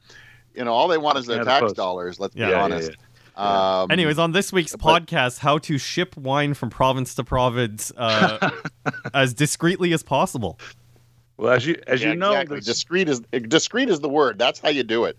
[0.56, 1.76] you know, all they want is their Canada tax Post.
[1.76, 2.20] dollars.
[2.20, 2.48] Let's Yeah.
[2.48, 2.90] be Yeah, yeah,
[3.36, 3.84] honest.
[3.84, 7.92] Um, Anyways, on this week's but- podcast, how to ship wine from province to province
[7.98, 8.50] uh,
[9.14, 10.60] as discreetly as possible.
[11.38, 12.60] well, as you as yeah, you know, exactly.
[12.62, 14.38] discreet is discreet is the word.
[14.40, 15.18] That's how you do it.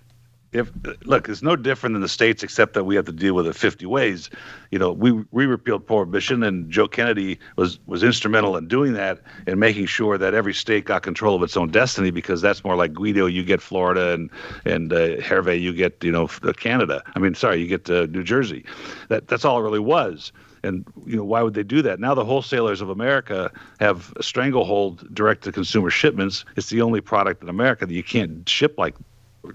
[0.52, 0.70] If
[1.04, 3.54] look, it's no different than the states, except that we have to deal with it
[3.54, 4.30] 50 ways.
[4.70, 9.20] You know, we we repealed prohibition, and Joe Kennedy was was instrumental in doing that
[9.46, 12.10] and making sure that every state got control of its own destiny.
[12.10, 14.30] Because that's more like Guido, you get Florida, and
[14.64, 17.02] and uh, Hervé, you get you know Canada.
[17.14, 18.64] I mean, sorry, you get uh, New Jersey.
[19.08, 20.32] That that's all it really was.
[20.62, 22.00] And you know why would they do that?
[22.00, 26.44] Now the wholesalers of America have a stranglehold direct to consumer shipments.
[26.56, 28.96] It's the only product in America that you can't ship like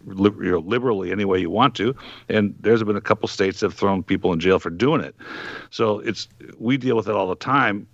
[0.06, 1.96] liberally any way you want to.
[2.30, 5.16] And there's been a couple states that have thrown people in jail for doing it.
[5.70, 6.28] So it's
[6.60, 7.88] we deal with it all the time.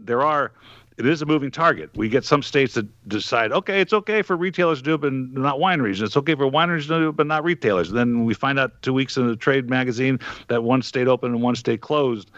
[0.00, 0.52] There are
[0.96, 1.90] it is a moving target.
[1.96, 5.12] We get some states that decide, okay, it's okay for retailers to do it, but
[5.12, 6.00] not wineries.
[6.00, 7.90] It's okay for wineries to do it, but not retailers.
[7.90, 11.42] then we find out two weeks in the trade magazine that one state opened and
[11.42, 12.30] one state closed.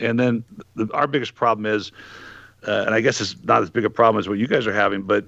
[0.00, 0.44] And then
[0.74, 1.92] the, our biggest problem is,
[2.66, 4.74] uh, and I guess it's not as big a problem as what you guys are
[4.74, 5.24] having, but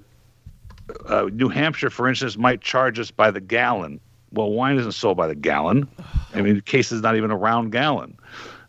[1.07, 3.99] uh, New Hampshire, for instance, might charge us by the gallon.
[4.31, 5.87] Well, wine isn't sold by the gallon.
[6.33, 8.17] I mean, the case is not even a round gallon,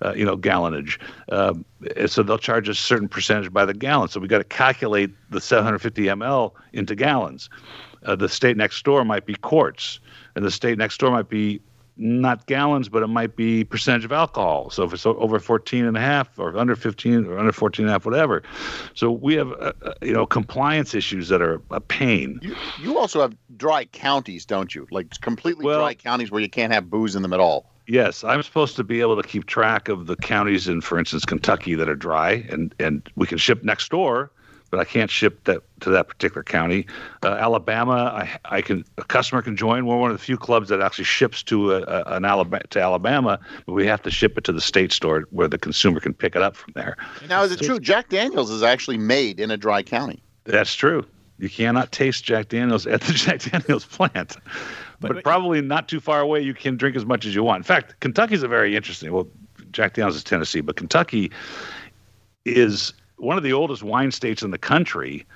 [0.04, 1.00] uh, you know, gallonage.
[1.30, 1.64] Um,
[2.06, 4.08] so they'll charge us a certain percentage by the gallon.
[4.08, 7.50] So we got to calculate the 750 ml into gallons.
[8.04, 9.98] Uh, the state next door might be quarts,
[10.36, 11.60] and the state next door might be
[11.96, 14.70] not gallons, but it might be percentage of alcohol.
[14.70, 17.90] So if it's over 14 and a half or under 15 or under 14 and
[17.90, 18.42] a half, whatever.
[18.94, 22.38] So we have, uh, uh, you know, compliance issues that are a pain.
[22.42, 24.86] You, you also have dry counties, don't you?
[24.90, 27.72] Like completely Well- dry counties where you can't have booze in them at all.
[27.88, 31.24] Yes, I'm supposed to be able to keep track of the counties in, for instance,
[31.24, 34.32] Kentucky that are dry, and and we can ship next door,
[34.70, 36.86] but I can't ship that to that particular county.
[37.22, 39.86] Uh, Alabama, I I can a customer can join.
[39.86, 42.80] We're one of the few clubs that actually ships to a, a, an Alabama to
[42.80, 46.14] Alabama, but we have to ship it to the state store where the consumer can
[46.14, 46.96] pick it up from there.
[47.28, 47.78] Now, is it true?
[47.78, 50.22] Jack Daniels is actually made in a dry county.
[50.44, 51.04] That's true.
[51.38, 54.36] You cannot taste Jack Daniels at the Jack Daniels plant.
[55.00, 57.58] But, but- probably not too far away, you can drink as much as you want.
[57.58, 59.12] In fact, Kentucky's a very interesting.
[59.12, 59.28] Well,
[59.72, 61.30] Jack Daniels is Tennessee, but Kentucky
[62.44, 65.26] is one of the oldest wine states in the country.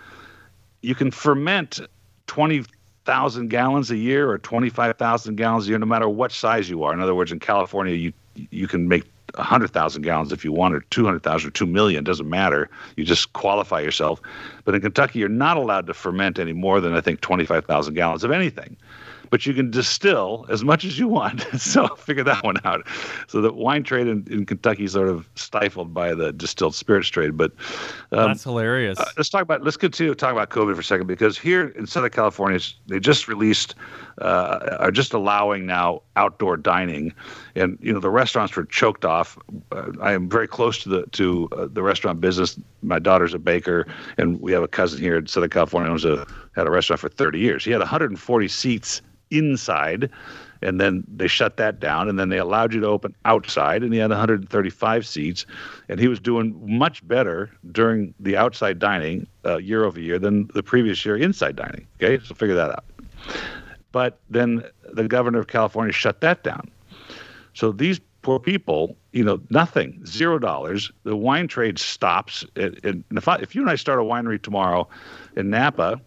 [0.83, 1.81] You can ferment
[2.27, 6.93] 20,000 gallons a year or 25,000 gallons a year, no matter what size you are.
[6.93, 8.13] In other words, in California, you
[8.51, 12.71] you can make 100,000 gallons if you want, or 200,000 or 2 million, doesn't matter.
[12.97, 14.21] You just qualify yourself.
[14.65, 18.25] But in Kentucky, you're not allowed to ferment any more than, I think, 25,000 gallons
[18.25, 18.77] of anything
[19.31, 21.47] but you can distill as much as you want.
[21.59, 22.87] so figure that one out.
[23.29, 27.09] So the wine trade in, in Kentucky is sort of stifled by the distilled spirits
[27.09, 27.37] trade.
[27.37, 27.53] But
[28.13, 28.99] um, That's hilarious.
[28.99, 31.69] uh, let's talk about let's continue to talk about COVID for a second because here
[31.69, 33.75] in Southern California, they just released
[34.21, 37.13] uh, are just allowing now outdoor dining,
[37.55, 39.39] and you know the restaurants were choked off.
[39.73, 42.59] Uh, I am very close to the to uh, the restaurant business.
[42.83, 46.05] My daughter's a baker, and we have a cousin here in Southern California who owns
[46.05, 47.65] a had a restaurant for 30 years.
[47.65, 50.11] He had 140 seats inside
[50.63, 53.93] and then they shut that down and then they allowed you to open outside and
[53.93, 55.47] he had 135 seats
[55.89, 60.49] and he was doing much better during the outside dining uh, year over year than
[60.55, 62.23] the previous year inside dining okay?
[62.25, 62.85] So figure that out.
[63.93, 66.71] But then the governor of california shut that down.
[67.55, 73.05] So these poor people you know nothing zero dollars the wine trade stops and, and
[73.13, 74.89] if, I, if you and i start a winery tomorrow
[75.37, 76.01] in napa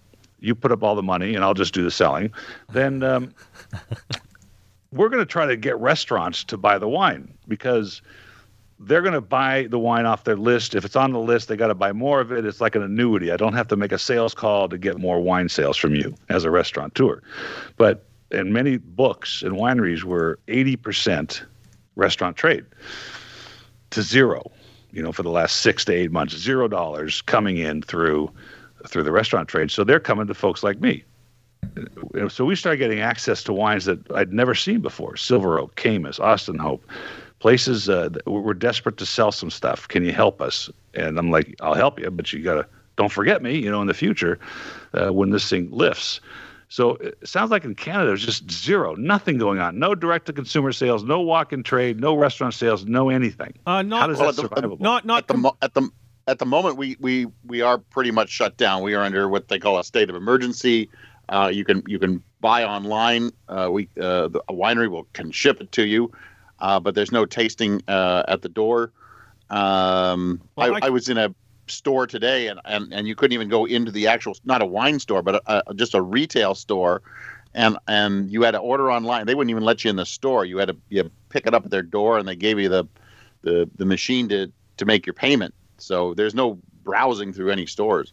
[0.44, 2.32] you put up all the money and I'll just do the selling,
[2.72, 3.34] then um,
[4.92, 8.02] we're going to try to get restaurants to buy the wine because
[8.80, 10.76] they're going to buy the wine off their list.
[10.76, 12.46] If it's on the list, they got to buy more of it.
[12.46, 13.32] It's like an annuity.
[13.32, 16.14] I don't have to make a sales call to get more wine sales from you
[16.28, 17.22] as a restaurateur.
[17.78, 21.42] But in many books and wineries were 80%
[21.96, 22.66] restaurant trade
[23.92, 24.52] to zero,
[24.92, 28.32] you know, for the last six to eight months, zero dollars coming in through
[28.88, 29.72] through the restaurant trade.
[29.72, 31.04] So they're coming to folks like me.
[32.30, 36.20] So we started getting access to wines that I'd never seen before: Silver Oak, Caymus,
[36.20, 36.86] Austin Hope,
[37.40, 37.90] places.
[37.90, 39.88] Uh, that we're desperate to sell some stuff.
[39.88, 40.70] Can you help us?
[40.94, 43.58] And I'm like, I'll help you, but you gotta don't forget me.
[43.58, 44.40] You know, in the future,
[44.94, 46.20] uh, when this thing lifts.
[46.74, 49.78] So it sounds like in Canada there's just zero, nothing going on.
[49.78, 53.54] No direct to consumer sales, no walk in trade, no restaurant sales, no anything.
[53.68, 55.88] uh, not How does Well, that at the- not not at the mo- at the
[56.26, 58.82] at the moment we we we are pretty much shut down.
[58.82, 60.90] We are under what they call a state of emergency.
[61.30, 63.30] Uh, you can you can buy online.
[63.48, 66.12] Uh, we uh, the, a winery will can ship it to you,
[66.58, 68.92] uh, but there's no tasting uh, at the door.
[69.52, 71.36] Um, Well, I, I- I was in a
[71.74, 75.00] store today, and, and, and you couldn't even go into the actual not a wine
[75.00, 77.02] store, but a, a, just a retail store,
[77.54, 79.26] and and you had to order online.
[79.26, 80.46] They wouldn't even let you in the store.
[80.46, 82.86] You had to you pick it up at their door, and they gave you the
[83.42, 85.54] the the machine to to make your payment.
[85.78, 88.12] So there's no browsing through any stores.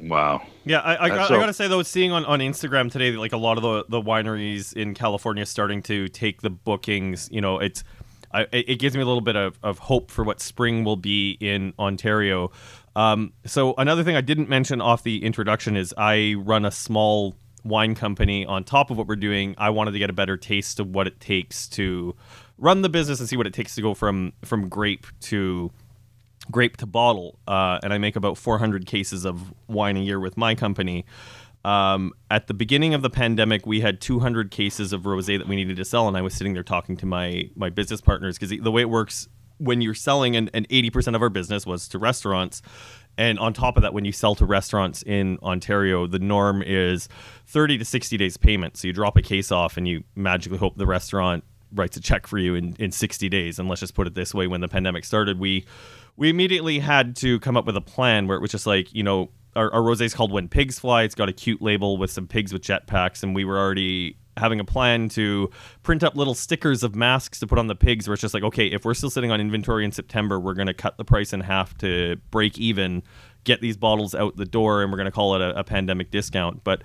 [0.00, 0.42] Wow.
[0.64, 3.12] Yeah, I, I, Uh, got- so- I gotta say though, seeing on, on Instagram today,
[3.12, 7.28] like a lot of the, the wineries in California starting to take the bookings.
[7.32, 7.82] You know, it's
[8.32, 10.96] I, it it gives me a little bit of, of hope for what spring will
[10.96, 12.50] be in Ontario.
[12.94, 17.34] Um, so another thing I didn't mention off the introduction is I run a small
[17.64, 18.44] wine company.
[18.44, 21.06] On top of what we're doing, I wanted to get a better taste of what
[21.06, 22.14] it takes to
[22.58, 25.70] run the business and see what it takes to go from from grape to
[26.50, 30.36] grape to bottle, uh, and I make about 400 cases of wine a year with
[30.36, 31.04] my company.
[31.64, 35.54] Um, at the beginning of the pandemic, we had 200 cases of rosé that we
[35.54, 38.50] needed to sell, and I was sitting there talking to my my business partners because
[38.58, 39.28] the way it works
[39.62, 42.62] when you're selling, and, and 80% of our business was to restaurants.
[43.18, 47.08] And on top of that, when you sell to restaurants in Ontario, the norm is
[47.46, 48.76] 30 to 60 days payment.
[48.76, 51.44] So you drop a case off and you magically hope the restaurant
[51.74, 53.58] writes a check for you in, in 60 days.
[53.58, 55.66] And let's just put it this way when the pandemic started, we
[56.16, 59.02] we immediately had to come up with a plan where it was just like, you
[59.02, 61.02] know, our, our rosé is called When Pigs Fly.
[61.02, 64.60] It's got a cute label with some pigs with jetpacks, and we were already having
[64.60, 65.50] a plan to
[65.82, 68.42] print up little stickers of masks to put on the pigs where it's just like,
[68.42, 71.32] okay, if we're still sitting on inventory in September, we're going to cut the price
[71.32, 73.02] in half to break even,
[73.44, 76.10] get these bottles out the door, and we're going to call it a, a pandemic
[76.10, 76.64] discount.
[76.64, 76.82] But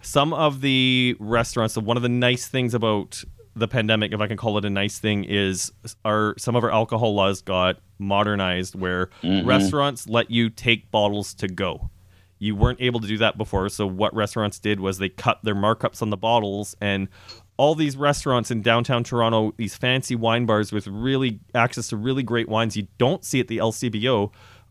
[0.00, 3.22] some of the restaurants, so one of the nice things about
[3.54, 5.72] the pandemic, if I can call it a nice thing, is
[6.04, 9.46] our some of our alcohol laws got modernized where mm-hmm.
[9.48, 11.90] restaurants let you take bottles to go.
[12.38, 13.68] You weren't able to do that before.
[13.68, 17.08] So what restaurants did was they cut their markups on the bottles and
[17.56, 22.22] all these restaurants in downtown Toronto, these fancy wine bars with really access to really
[22.22, 24.30] great wines you don't see at the LCBO,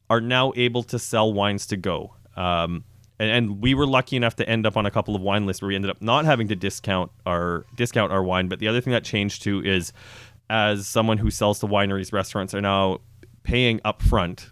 [0.10, 2.14] are now able to sell wines to go.
[2.36, 2.84] Um,
[3.20, 5.62] and, and we were lucky enough to end up on a couple of wine lists
[5.62, 8.48] where we ended up not having to discount our discount our wine.
[8.48, 9.94] But the other thing that changed too is,
[10.50, 13.00] as someone who sells to wineries, restaurants are now
[13.44, 14.50] paying up front,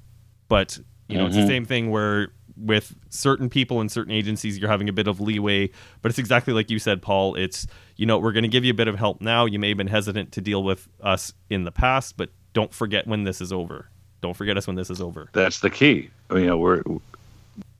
[0.48, 4.70] but you know it's the same thing where with certain people and certain agencies, you're
[4.70, 5.70] having a bit of leeway.
[6.02, 7.36] But it's exactly like you said, Paul.
[7.36, 9.46] It's you know we're going to give you a bit of help now.
[9.46, 13.08] You may have been hesitant to deal with us in the past, but don't forget
[13.08, 13.90] when this is over.
[14.22, 15.30] Don't forget us when this is over.
[15.34, 16.10] That's the key.
[16.32, 16.82] You know, we're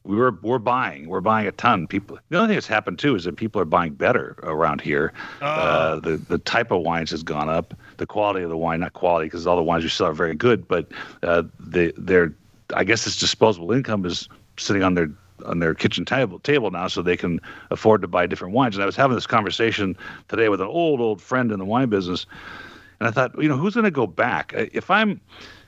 [0.04, 3.16] we were we're buying we're buying a ton people the only thing that's happened too
[3.16, 7.12] is that people are buying better around here uh, uh, the the type of wines
[7.12, 9.90] has gone up the quality of the wine not quality because all the wines we
[9.90, 10.92] sell are very good but
[11.24, 12.34] uh, they they're
[12.76, 15.10] i guess this disposable income is sitting on their
[15.46, 17.40] on their kitchen table table now so they can
[17.70, 19.98] afford to buy different wines and i was having this conversation
[20.30, 22.26] today with an old old friend in the wine business
[23.00, 25.20] and i thought you know who's going to go back if i'm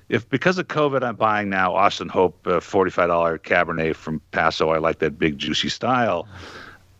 [0.09, 4.69] if because of COVID, I'm buying now Austin Hope uh, $45 Cabernet from Paso.
[4.69, 6.27] I like that big juicy style.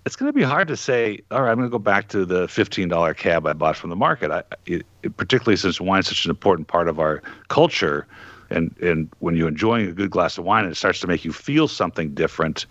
[0.06, 2.26] It's going to be hard to say, all right, I'm going to go back to
[2.26, 4.32] the $15 cab I bought from the market.
[4.32, 8.08] I, it, it, particularly since wine is such an important part of our culture.
[8.50, 11.26] And, and when you're enjoying a good glass of wine and it starts to make
[11.26, 12.66] you feel something different,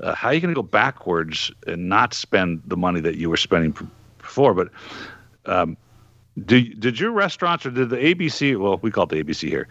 [0.00, 3.30] uh, how are you going to go backwards and not spend the money that you
[3.30, 3.74] were spending
[4.18, 4.54] before?
[4.54, 4.70] But
[5.46, 5.76] um,
[6.44, 9.68] did, did your restaurants or did the ABC, well, we call it the ABC here,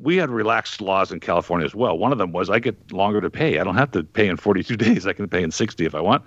[0.00, 1.96] we had relaxed laws in California as well.
[1.96, 3.60] One of them was I get longer to pay.
[3.60, 5.06] I don't have to pay in 42 days.
[5.06, 6.24] I can pay in 60 if I want.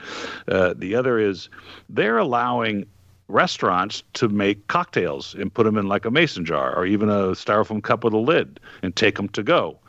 [0.47, 1.49] Uh, the other is
[1.89, 2.85] they're allowing
[3.29, 7.29] restaurants to make cocktails and put them in like a mason jar or even a
[7.29, 9.79] styrofoam cup with a lid and take them to go.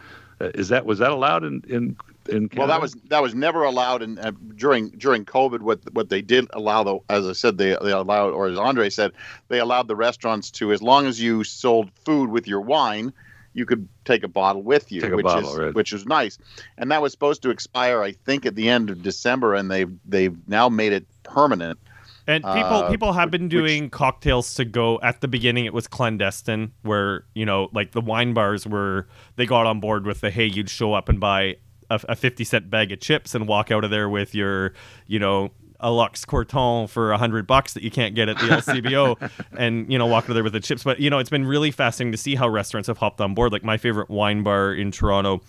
[0.40, 1.96] Uh, is that was that allowed in, in
[2.28, 2.56] in Canada?
[2.56, 5.60] Well, that was that was never allowed in uh, during during COVID.
[5.60, 8.88] What what they did allow, though, as I said, they they allowed, or as Andre
[8.90, 9.12] said,
[9.48, 13.12] they allowed the restaurants to, as long as you sold food with your wine,
[13.52, 15.74] you could take a bottle with you, which bottle, is right.
[15.74, 16.38] which is nice.
[16.78, 19.92] And that was supposed to expire, I think, at the end of December, and they've
[20.06, 21.78] they've now made it permanent.
[22.30, 25.00] And people uh, people have been doing which, cocktails to go.
[25.02, 29.46] At the beginning, it was clandestine, where you know, like the wine bars were they
[29.46, 31.56] got on board with the hey, you'd show up and buy
[31.90, 34.74] a, a 50 cent bag of chips and walk out of there with your,
[35.06, 35.50] you know,
[35.82, 40.06] Aloxe-Corton for a hundred bucks that you can't get at the LCBO, and you know
[40.06, 40.84] walk out of there with the chips.
[40.84, 43.52] But you know it's been really fascinating to see how restaurants have hopped on board.
[43.52, 45.40] Like my favorite wine bar in Toronto.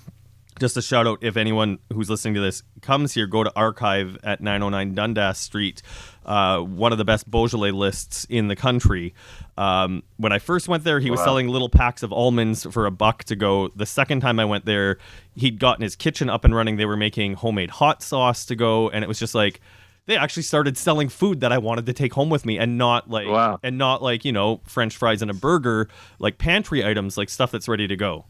[0.61, 4.17] Just a shout out if anyone who's listening to this comes here, go to Archive
[4.23, 5.81] at 909 Dundas Street
[6.25, 9.13] uh, one of the best Beaujolais lists in the country.
[9.57, 12.91] Um, when I first went there, he was selling little packs of almonds for a
[12.91, 13.69] buck to go.
[13.69, 14.97] The second time I went there,
[15.35, 16.77] he'd gotten his kitchen up and running.
[16.77, 19.61] They were making homemade hot sauce to go, and it was just like
[20.05, 23.09] they actually started selling food that I wanted to take home with me, and not
[23.09, 23.59] like wow.
[23.63, 27.51] and not like you know French fries and a burger, like pantry items, like stuff
[27.51, 28.25] that's ready to go.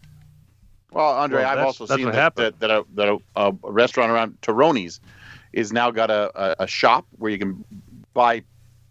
[0.91, 4.41] Well, Andre, well, I've also seen that, that, that, a, that a, a restaurant around
[4.41, 4.99] Toronto's
[5.53, 7.63] is now got a, a, a shop where you can
[8.13, 8.43] buy,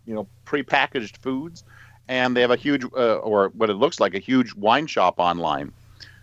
[0.07, 1.63] you know, prepackaged foods,
[2.09, 5.15] and they have a huge, uh, or what it looks like, a huge wine shop
[5.19, 5.73] online.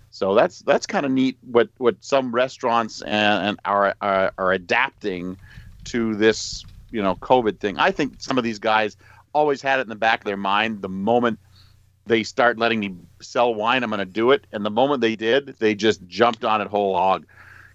[0.09, 1.37] So that's that's kind of neat.
[1.41, 5.37] What what some restaurants and, and are, are are adapting
[5.85, 7.77] to this, you know, COVID thing.
[7.77, 8.97] I think some of these guys
[9.33, 10.81] always had it in the back of their mind.
[10.81, 11.39] The moment
[12.07, 14.47] they start letting me sell wine, I'm going to do it.
[14.51, 17.25] And the moment they did, they just jumped on it whole hog.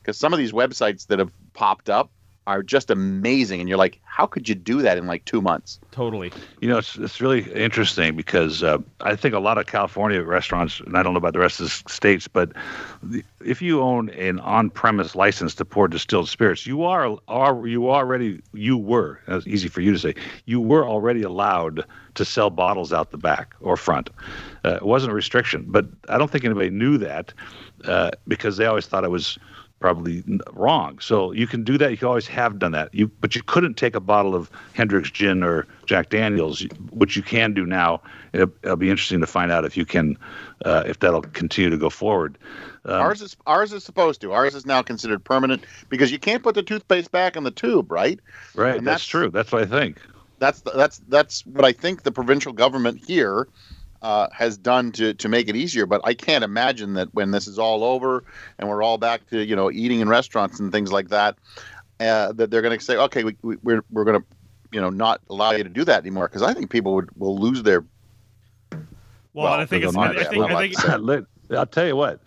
[0.01, 2.11] Because some of these websites that have popped up
[2.47, 5.81] are just amazing and you're like how could you do that in like two months?
[5.91, 6.31] Totally.
[6.61, 10.81] You know it's, it's really interesting because uh, i think a lot of california restaurants
[10.81, 12.53] and i don't know about the rest of the states but
[13.03, 17.91] the, if you own an on-premise license to pour distilled spirits you are, are you
[17.91, 22.51] already you were that's easy for you to say you were already allowed to sell
[22.51, 24.11] bottles out the back or front.
[24.65, 27.33] Uh, it wasn't a restriction but i don't think anybody knew that
[27.85, 29.39] uh, because they always thought it was
[29.83, 30.99] probably wrong.
[31.01, 32.01] So you can do that.
[32.01, 32.95] You always have done that.
[32.95, 37.23] You, but you couldn't take a bottle of Hendrick's gin or Jack Daniels, which you
[37.23, 38.01] can do now.
[38.33, 40.17] It'll, it'll be interesting to find out if you can,
[40.65, 42.39] uh, if that'll continue to go forward.
[42.85, 44.33] Um, ours is ours is supposed to.
[44.33, 47.93] Ours is now considered permanent because you can't put the toothpaste back in the tube,
[47.93, 48.19] right?
[48.55, 48.75] Right.
[48.75, 49.31] That's, that's, true.
[49.31, 50.01] That's what I think.
[50.39, 53.47] That's that's that's what I think the provincial government here
[54.03, 55.87] uh, has done to to make it easier.
[55.87, 58.25] But I can't imagine that when this is all over
[58.59, 61.37] and we're all back to you know eating in restaurants and things like that,
[62.01, 64.27] uh, that they're going to say, okay, we, we, we're we're going to
[64.73, 67.39] you know not allow you to do that anymore because I think people would will
[67.39, 67.85] lose their.
[68.71, 68.81] Well,
[69.35, 69.97] well I think it's.
[69.97, 72.21] I think, I think, I'll tell you what.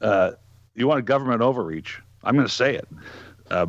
[0.00, 0.32] Uh,
[0.74, 2.00] you want government overreach?
[2.24, 2.88] I'm going to say it.
[3.50, 3.66] Uh,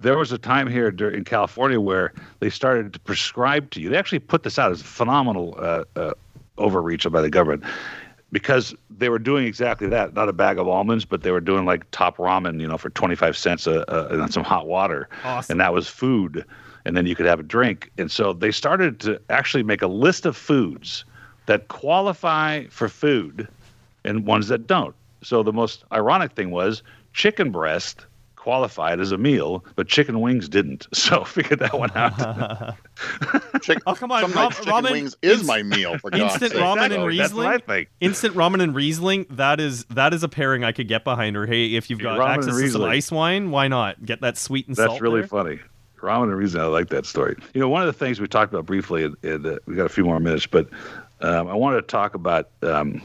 [0.00, 3.88] there was a time here in California where they started to prescribe to you.
[3.88, 6.12] They actually put this out as a phenomenal uh, uh,
[6.58, 7.64] overreach by the government.
[8.30, 11.64] Because they were doing exactly that not a bag of almonds but they were doing
[11.64, 15.08] like top ramen you know for 25 cents a, a, and some hot water.
[15.24, 15.54] Awesome.
[15.54, 16.44] and that was food.
[16.84, 17.90] And then you could have a drink.
[17.98, 21.04] And so they started to actually make a list of foods
[21.46, 23.48] that qualify for food
[24.04, 24.94] and ones that don't.
[25.22, 26.82] So the most ironic thing was
[27.12, 28.06] chicken breast
[28.38, 30.86] qualified as a meal, but chicken wings didn't.
[30.94, 32.74] So figured that one out.
[33.62, 36.52] Chick- Oh, come on, Some ram- chicken ramen- wings is my meal for God's instant
[36.52, 36.60] sake.
[36.60, 37.16] ramen and Exactly.
[37.18, 37.66] That's what I Riesling?
[37.66, 37.88] think.
[38.00, 41.36] Instant ramen and Riesling, that is that is a pairing I could get behind.
[41.36, 44.36] Or hey, if you've got ramen access to some ice wine, why not get that
[44.38, 45.00] sweet and That's salt?
[45.00, 45.28] really there?
[45.28, 45.58] funny.
[46.00, 47.36] Ramen and reason I like that story.
[47.54, 49.86] You know, one of the things we talked about briefly, and, and uh, we got
[49.86, 50.68] a few more minutes, but
[51.20, 53.02] um, I wanted to talk about um,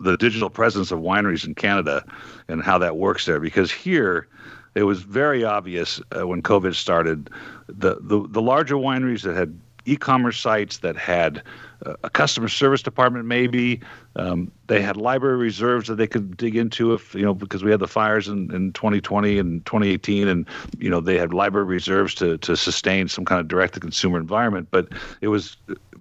[0.00, 2.04] the digital presence of wineries in Canada
[2.48, 3.40] and how that works there.
[3.40, 4.28] Because here,
[4.74, 7.30] it was very obvious uh, when COVID started,
[7.66, 11.42] the, the the larger wineries that had e-commerce sites that had
[11.86, 13.80] uh, a customer service department maybe
[14.16, 17.70] um, they had library reserves that they could dig into if you know because we
[17.70, 20.46] had the fires in, in 2020 and 2018 and
[20.78, 24.18] you know they had library reserves to to sustain some kind of direct to consumer
[24.18, 24.88] environment but
[25.20, 25.56] it was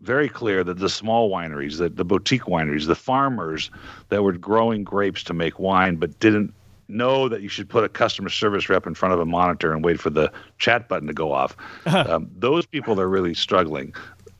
[0.05, 3.71] very clear that the small wineries that the boutique wineries the farmers
[4.09, 6.53] that were growing grapes to make wine but didn't
[6.87, 9.83] know that you should put a customer service rep in front of a monitor and
[9.83, 11.55] wait for the chat button to go off.
[11.87, 13.93] um, those people are really struggling.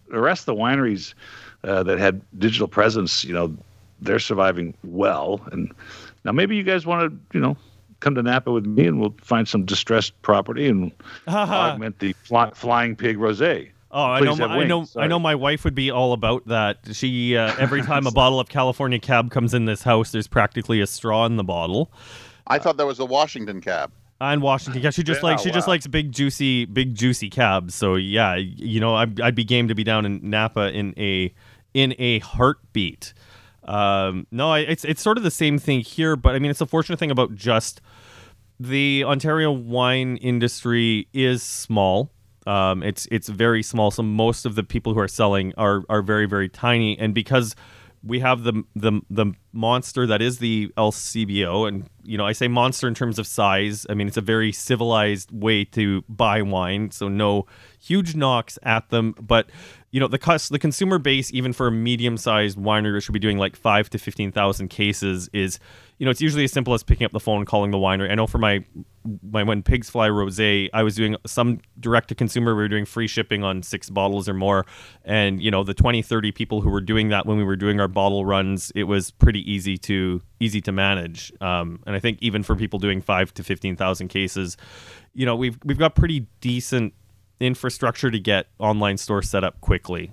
[0.09, 1.13] The rest of the wineries
[1.63, 3.55] uh, that had digital presence, you know,
[4.01, 5.41] they're surviving well.
[5.51, 5.74] And
[6.24, 7.57] now maybe you guys want to, you know,
[8.01, 10.91] come to Napa with me and we'll find some distressed property and
[11.28, 13.72] augment the fly, flying pig rosé.
[13.96, 14.36] Oh, I know.
[14.36, 14.80] have My, I know.
[14.80, 15.20] wings, I know.
[15.20, 16.80] My wife would be all about that.
[16.91, 20.82] She uh, every time a bottle of California Cab comes in this house, there's practically
[20.82, 21.93] a straw in the bottle.
[22.46, 23.93] I thought that was a Washington cab.
[24.20, 27.74] And Washington, yeah, she just Yeah, like she just likes big juicy, big juicy cabs.
[27.74, 31.34] So yeah, you know, I'd, I'd be game to be down in Napa in a
[31.74, 33.14] in a heartbeat.
[33.64, 36.62] Um, no, I, it's it's sort of the same thing here, but I mean, it's
[36.62, 37.80] a fortunate thing about just
[38.60, 42.12] the Ontario wine industry is small.
[42.46, 46.02] Um, it's it's very small, so most of the people who are selling are are
[46.02, 47.56] very very tiny, and because
[48.06, 52.48] we have the the the monster that is the LCBO, and you know I say
[52.48, 53.86] monster in terms of size.
[53.89, 57.48] I mean it's a very civilized way to buy wine, so no
[57.80, 59.16] huge knocks at them.
[59.20, 59.50] But
[59.89, 63.14] you know the cus- the consumer base, even for a medium sized winery, which should
[63.14, 65.60] be doing like five to fifteen thousand cases, is
[65.98, 68.12] you know it's usually as simple as picking up the phone and calling the winery.
[68.12, 68.64] I know for my
[69.22, 72.56] when pigs fly rosé, I was doing some direct to consumer.
[72.56, 74.66] We were doing free shipping on six bottles or more,
[75.03, 77.80] and you know the 20, 30 people who were doing that when we were doing
[77.80, 81.32] our bottle runs, it was pretty easy to easy to manage.
[81.41, 84.58] Um, and I think even for people doing five to fifteen thousand cases,
[85.14, 86.93] you know we've we've got pretty decent
[87.39, 90.12] infrastructure to get online stores set up quickly.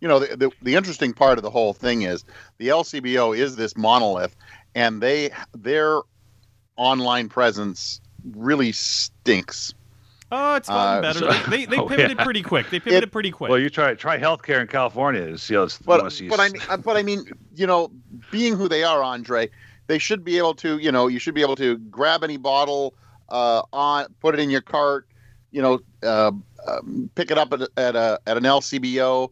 [0.00, 2.24] you know the, the, the interesting part of the whole thing is
[2.58, 4.36] the LCBO is this monolith
[4.74, 6.00] and they their
[6.76, 8.00] online presence
[8.34, 9.74] really stinks.
[10.32, 11.18] Oh, it's gotten Uh, better.
[11.20, 12.24] so- they they, they Oh, pivoted yeah.
[12.24, 12.70] pretty quick.
[12.70, 13.50] They pivoted It- pretty quick.
[13.50, 15.78] Well, you try try healthcare in California and see how it's.
[15.78, 17.90] But wanna but I mean uh, but I mean you know
[18.30, 19.48] being who they are, Andre,
[19.86, 22.94] they should be able to you know you should be able to grab any bottle
[23.28, 25.06] uh, on put it in your cart,
[25.52, 26.32] you know, uh,
[26.66, 29.30] um, pick it up at, at a at an LCBO.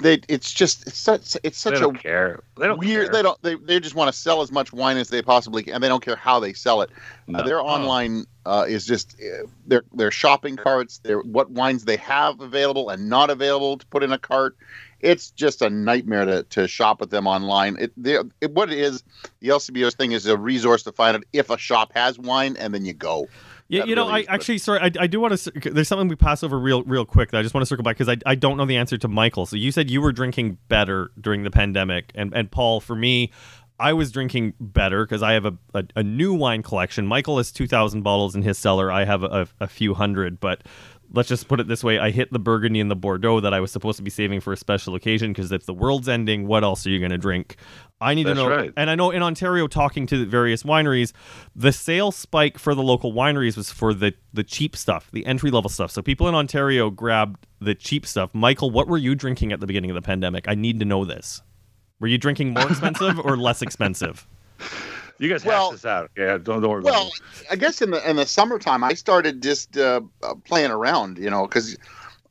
[0.00, 2.40] They it's just it's such it's such a don't care.
[2.56, 3.06] They don't weird.
[3.06, 3.12] care.
[3.12, 3.42] They don't.
[3.42, 5.88] They, they just want to sell as much wine as they possibly can, and they
[5.88, 6.90] don't care how they sell it.
[7.32, 10.98] Uh, their online uh, is just uh, their their shopping carts.
[10.98, 14.56] Their what wines they have available and not available to put in a cart.
[15.00, 17.76] It's just a nightmare to, to shop with them online.
[17.80, 19.02] It, they- it what it is.
[19.40, 22.72] The LCBO's thing is a resource to find out if a shop has wine, and
[22.72, 23.28] then you go.
[23.72, 24.30] Yeah, you know, really I good.
[24.30, 25.70] actually sorry, I, I do want to.
[25.70, 27.96] There's something we pass over real real quick that I just want to circle back
[27.96, 29.46] because I, I don't know the answer to Michael.
[29.46, 33.32] So you said you were drinking better during the pandemic, and and Paul, for me,
[33.80, 37.06] I was drinking better because I have a, a, a new wine collection.
[37.06, 38.92] Michael has two thousand bottles in his cellar.
[38.92, 40.62] I have a, a few hundred, but.
[41.14, 43.60] Let's just put it this way: I hit the Burgundy and the Bordeaux that I
[43.60, 45.32] was supposed to be saving for a special occasion.
[45.32, 47.56] Because if the world's ending, what else are you going to drink?
[48.00, 48.50] I need That's to know.
[48.50, 48.72] right.
[48.76, 51.12] And I know in Ontario, talking to the various wineries,
[51.54, 55.50] the sales spike for the local wineries was for the the cheap stuff, the entry
[55.50, 55.90] level stuff.
[55.90, 58.30] So people in Ontario grabbed the cheap stuff.
[58.34, 60.46] Michael, what were you drinking at the beginning of the pandemic?
[60.48, 61.42] I need to know this.
[62.00, 64.26] Were you drinking more expensive or less expensive?
[65.22, 66.10] You guys Well- hash this out.
[66.16, 67.10] Yeah, don't, don't worry about Well.
[67.48, 71.30] I guess in the in the summertime, I started just uh, uh, playing around, you
[71.30, 71.76] know, because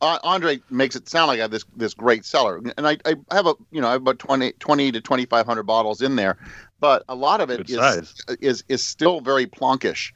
[0.02, 3.16] uh, Andre makes it sound like I have this this great cellar, and I, I
[3.32, 6.18] have a you know I have about 20, 20 to twenty five hundred bottles in
[6.18, 6.38] there,
[6.82, 10.12] but a lot of it is, is is still very plonkish.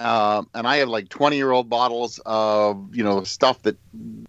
[0.00, 3.76] Um, and I have like 20 year old bottles of, you know, stuff that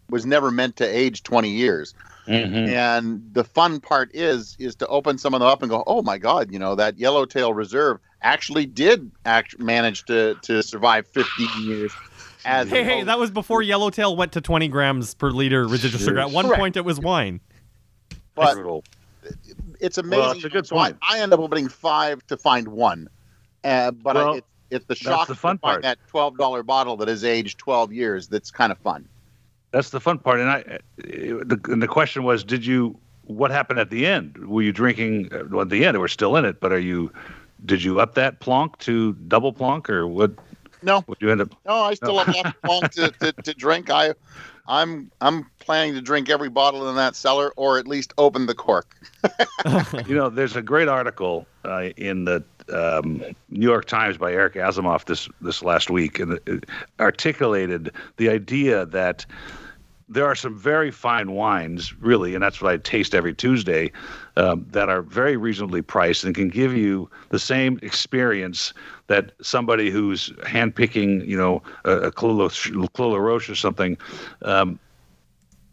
[0.09, 1.95] was never meant to age 20 years.
[2.27, 2.67] Mhm.
[2.69, 6.01] And the fun part is is to open some of them up and go, oh
[6.01, 11.47] my god, you know that Yellowtail Reserve actually did act manage to to survive 15
[11.63, 11.91] years.
[12.45, 16.19] As Hey, hey, that was before Yellowtail went to 20 grams per liter residual sugar.
[16.19, 16.59] At one Correct.
[16.59, 17.39] point, it was wine.
[18.35, 18.83] but Brutal.
[19.79, 20.19] it's amazing.
[20.19, 20.97] Well, it's a good So I- point.
[21.07, 23.09] I, end up opening five to find one,
[23.63, 25.81] uh, but Well- I, it, it's the shock the fun to find part.
[25.83, 28.27] that twelve dollar bottle that has aged twelve years.
[28.27, 29.07] That's kind of fun.
[29.71, 30.39] That's the fun part.
[30.39, 32.97] And I, the, and the question was, did you?
[33.25, 34.37] What happened at the end?
[34.47, 35.33] Were you drinking?
[35.33, 37.11] uh, Well, at the end, we're still in it, but are you?
[37.65, 40.31] Did you up that plonk to double plonk, or what?
[40.83, 41.49] No, Would you end up?
[41.65, 43.91] no, I still have lots long to, to, to drink.
[43.91, 44.15] I,
[44.67, 48.55] I'm I'm planning to drink every bottle in that cellar, or at least open the
[48.55, 48.95] cork.
[50.07, 54.55] You know, there's a great article uh, in the um, New York Times by Eric
[54.55, 56.65] Asimov this this last week, and it
[56.99, 59.25] articulated the idea that
[60.11, 63.93] there are some very fine wines, really, and that's what I taste every Tuesday,
[64.35, 68.73] um, that are very reasonably priced and can give you the same experience
[69.07, 73.97] that somebody who's handpicking, you know, a, a Clos Clos Roche or something.
[74.41, 74.79] Um,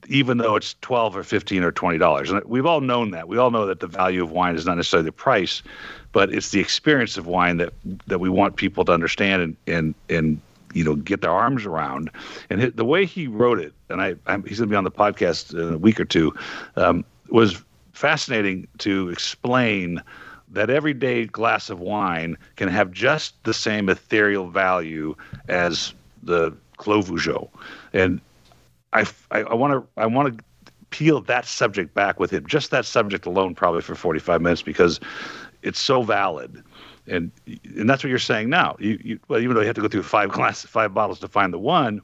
[0.08, 2.30] even though it's 12 or 15 or 20 dollars.
[2.30, 3.28] And we've all known that.
[3.28, 5.62] We all know that the value of wine is not necessarily the price
[6.12, 7.72] but it's the experience of wine that
[8.06, 10.40] that we want people to understand and and and
[10.74, 12.10] you know get their arms around.
[12.50, 14.90] And the way he wrote it and i I'm, he's going to be on the
[14.90, 16.34] podcast in a week or two
[16.76, 20.02] um, was fascinating to explain
[20.50, 25.14] that everyday glass of wine can have just the same ethereal value
[25.48, 25.92] as
[26.22, 27.48] the Clos Vougeot.
[27.92, 28.20] And
[28.92, 30.44] I I want to I want to
[30.90, 35.00] peel that subject back with him, just that subject alone, probably for 45 minutes because
[35.62, 36.62] it's so valid.
[37.06, 38.76] And and that's what you're saying now.
[38.78, 41.28] You, you well, even though you have to go through five glass five bottles to
[41.28, 42.02] find the one,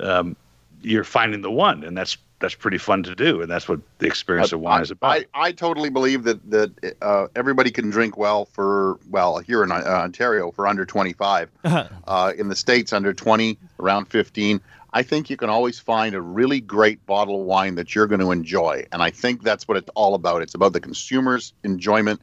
[0.00, 0.36] um,
[0.82, 4.06] you're finding the one, and that's that's pretty fun to do, and that's what the
[4.06, 5.10] experience of wine is about.
[5.10, 9.72] I, I totally believe that that uh, everybody can drink well for well here in
[9.72, 11.50] uh, Ontario for under 25.
[11.64, 14.60] uh, in the states, under 20, around 15.
[14.96, 18.22] I think you can always find a really great bottle of wine that you're going
[18.22, 20.40] to enjoy, and I think that's what it's all about.
[20.40, 22.22] It's about the consumer's enjoyment,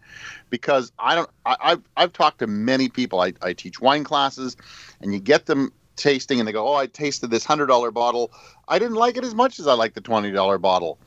[0.50, 1.30] because I don't.
[1.46, 3.22] I, I've I've talked to many people.
[3.22, 4.58] I, I teach wine classes,
[5.02, 8.32] and you get them tasting, and they go, "Oh, I tasted this hundred dollar bottle.
[8.68, 10.98] I didn't like it as much as I like the twenty dollar bottle."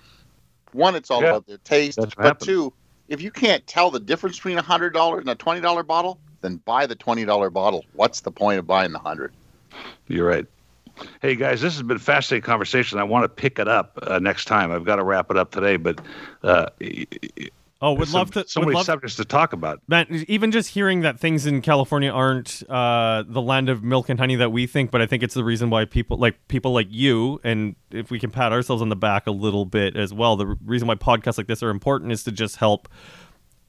[0.71, 2.47] One, it's all Yeah, about their taste, but happens.
[2.47, 2.73] two,
[3.09, 6.21] if you can't tell the difference between a hundred dollars and a twenty dollar bottle,
[6.43, 7.85] then buy the twenty dollar bottle.
[7.95, 9.33] What's the point of buying the hundred?
[10.07, 10.47] You're right.
[11.21, 12.99] Hey guys, this has been a fascinating conversation.
[12.99, 14.73] I want to pick it up uh, next time.
[14.73, 16.01] I've got to wrap it up today, but
[16.43, 16.69] uh,
[17.83, 18.47] oh, would love to.
[18.49, 19.81] so many love, subjects to talk about.
[19.89, 24.19] Man, even just hearing that things in California aren't uh, the land of milk and
[24.19, 26.89] honey that we think, but I think it's the reason why people like people like
[26.91, 30.37] you, and if we can pat ourselves on the back a little bit as well,
[30.37, 32.89] the reason why podcasts like this are important is to just help,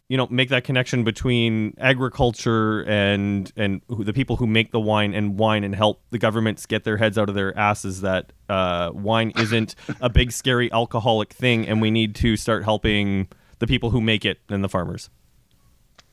[0.10, 4.80] you know, make that connection between agriculture and and who, the people who make the
[4.80, 8.32] wine and wine, and help the governments get their heads out of their asses that
[8.48, 13.28] uh, wine isn't a big scary alcoholic thing, and we need to start helping
[13.60, 15.10] the people who make it and the farmers.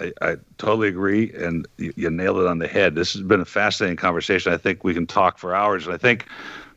[0.01, 2.97] I, I totally agree, and you, you nailed it on the head.
[2.97, 4.53] This has been a fascinating conversation.
[4.53, 6.27] I think we can talk for hours, and I think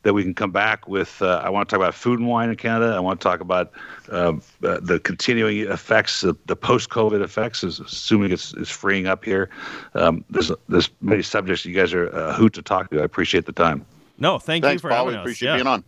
[0.07, 1.21] that we can come back with.
[1.21, 2.93] Uh, I want to talk about food and wine in Canada.
[2.95, 3.73] I want to talk about
[4.09, 9.49] um, uh, the continuing effects, the, the post-COVID effects, assuming it's, it's freeing up here.
[9.95, 13.01] Um, there's there's many subjects you guys are a hoot to talk to.
[13.01, 13.85] I appreciate the time.
[14.17, 14.99] No, thank Thanks, you for Paul.
[15.07, 15.23] having We us.
[15.25, 15.83] appreciate Yeah, being on.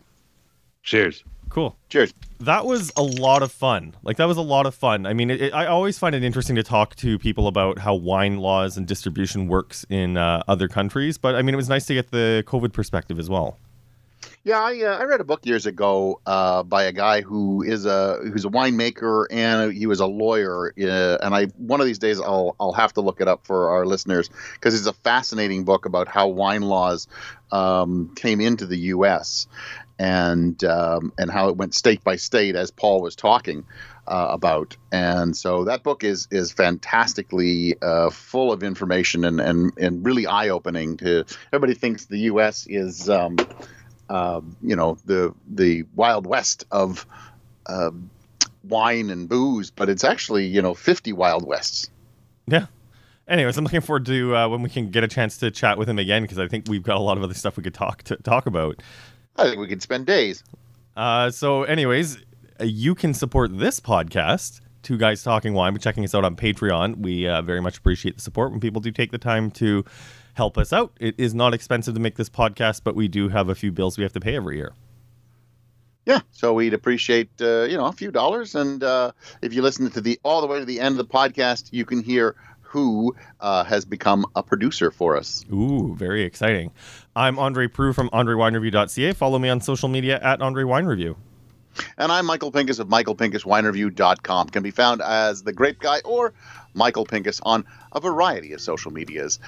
[0.84, 1.24] Cheers.
[1.48, 1.76] Cool.
[1.88, 2.14] Cheers.
[2.42, 3.96] That was a lot of fun.
[4.04, 5.06] Like that was a lot of fun.
[5.06, 7.96] I mean, it, it- I always find it interesting to talk to people about how
[7.96, 11.18] wine laws and distribution works in uh, other countries.
[11.18, 13.58] But I mean, it was nice to get the COVID perspective as well.
[14.46, 17.86] Yeah, I, uh, I read a book years ago uh, by a guy who is
[17.86, 20.74] a who's a winemaker and he was a lawyer.
[20.80, 23.70] Uh, and I one of these days I'll I'll have to look it up for
[23.72, 27.08] our listeners because it's a fascinating book about how wine laws
[27.52, 29.48] um, came into the U.S.
[30.00, 33.66] and um, and how it went state by state as Paul was talking.
[34.08, 39.72] Uh, about and so that book is is fantastically uh, full of information and and,
[39.78, 41.24] and really eye opening to
[41.54, 42.66] everybody thinks the U.S.
[42.68, 43.38] is um,
[44.10, 47.06] um, you know the the wild west of
[47.68, 48.10] um,
[48.64, 51.90] wine and booze, but it's actually you know 50 wild wests.
[52.48, 52.66] Yeah.
[53.28, 55.88] Anyways, I'm looking forward to uh, when we can get a chance to chat with
[55.88, 58.02] him again because I think we've got a lot of other stuff we could talk
[58.04, 58.82] to talk about.
[59.36, 60.44] I think we could spend days.
[60.98, 62.18] Uh, so, anyways,
[62.60, 66.98] you can support this podcast, Two Guys Talking Wine, by checking us out on Patreon.
[66.98, 69.86] We uh, very much appreciate the support when people do take the time to
[70.40, 70.94] help us out.
[71.02, 73.98] It is not expensive to make this podcast, but we do have a few bills
[73.98, 74.72] we have to pay every year.
[76.06, 79.12] Yeah, so we'd appreciate uh, you know a few dollars, and uh,
[79.42, 81.84] if you listen to the all the way to the end of the podcast, you
[81.84, 85.44] can hear who uh, has become a producer for us.
[85.52, 86.72] Ooh, very exciting.
[87.18, 89.12] I'm Andre Proulx from AndreWineReview.ca.
[89.14, 91.18] Follow me on social media at Andre Wine Review.
[91.98, 94.50] And I'm Michael Pinkus of MichaelPinkusWineReview.com.
[94.50, 96.34] Can be found as the Grape Guy or
[96.74, 99.40] Michael Pinkus on a variety of social medias.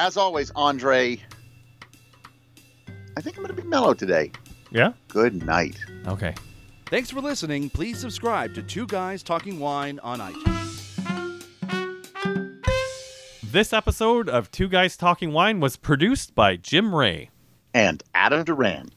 [0.00, 1.20] As always, Andre,
[3.18, 4.32] I think I'm going to be mellow today.
[4.70, 4.94] Yeah.
[5.08, 5.76] Good night.
[6.06, 6.34] Okay.
[6.86, 7.68] Thanks for listening.
[7.68, 11.76] Please subscribe to Two Guys Talking Wine on iTunes.
[13.42, 17.28] This episode of Two Guys Talking Wine was produced by Jim Ray.
[17.74, 18.88] And Adam Duran.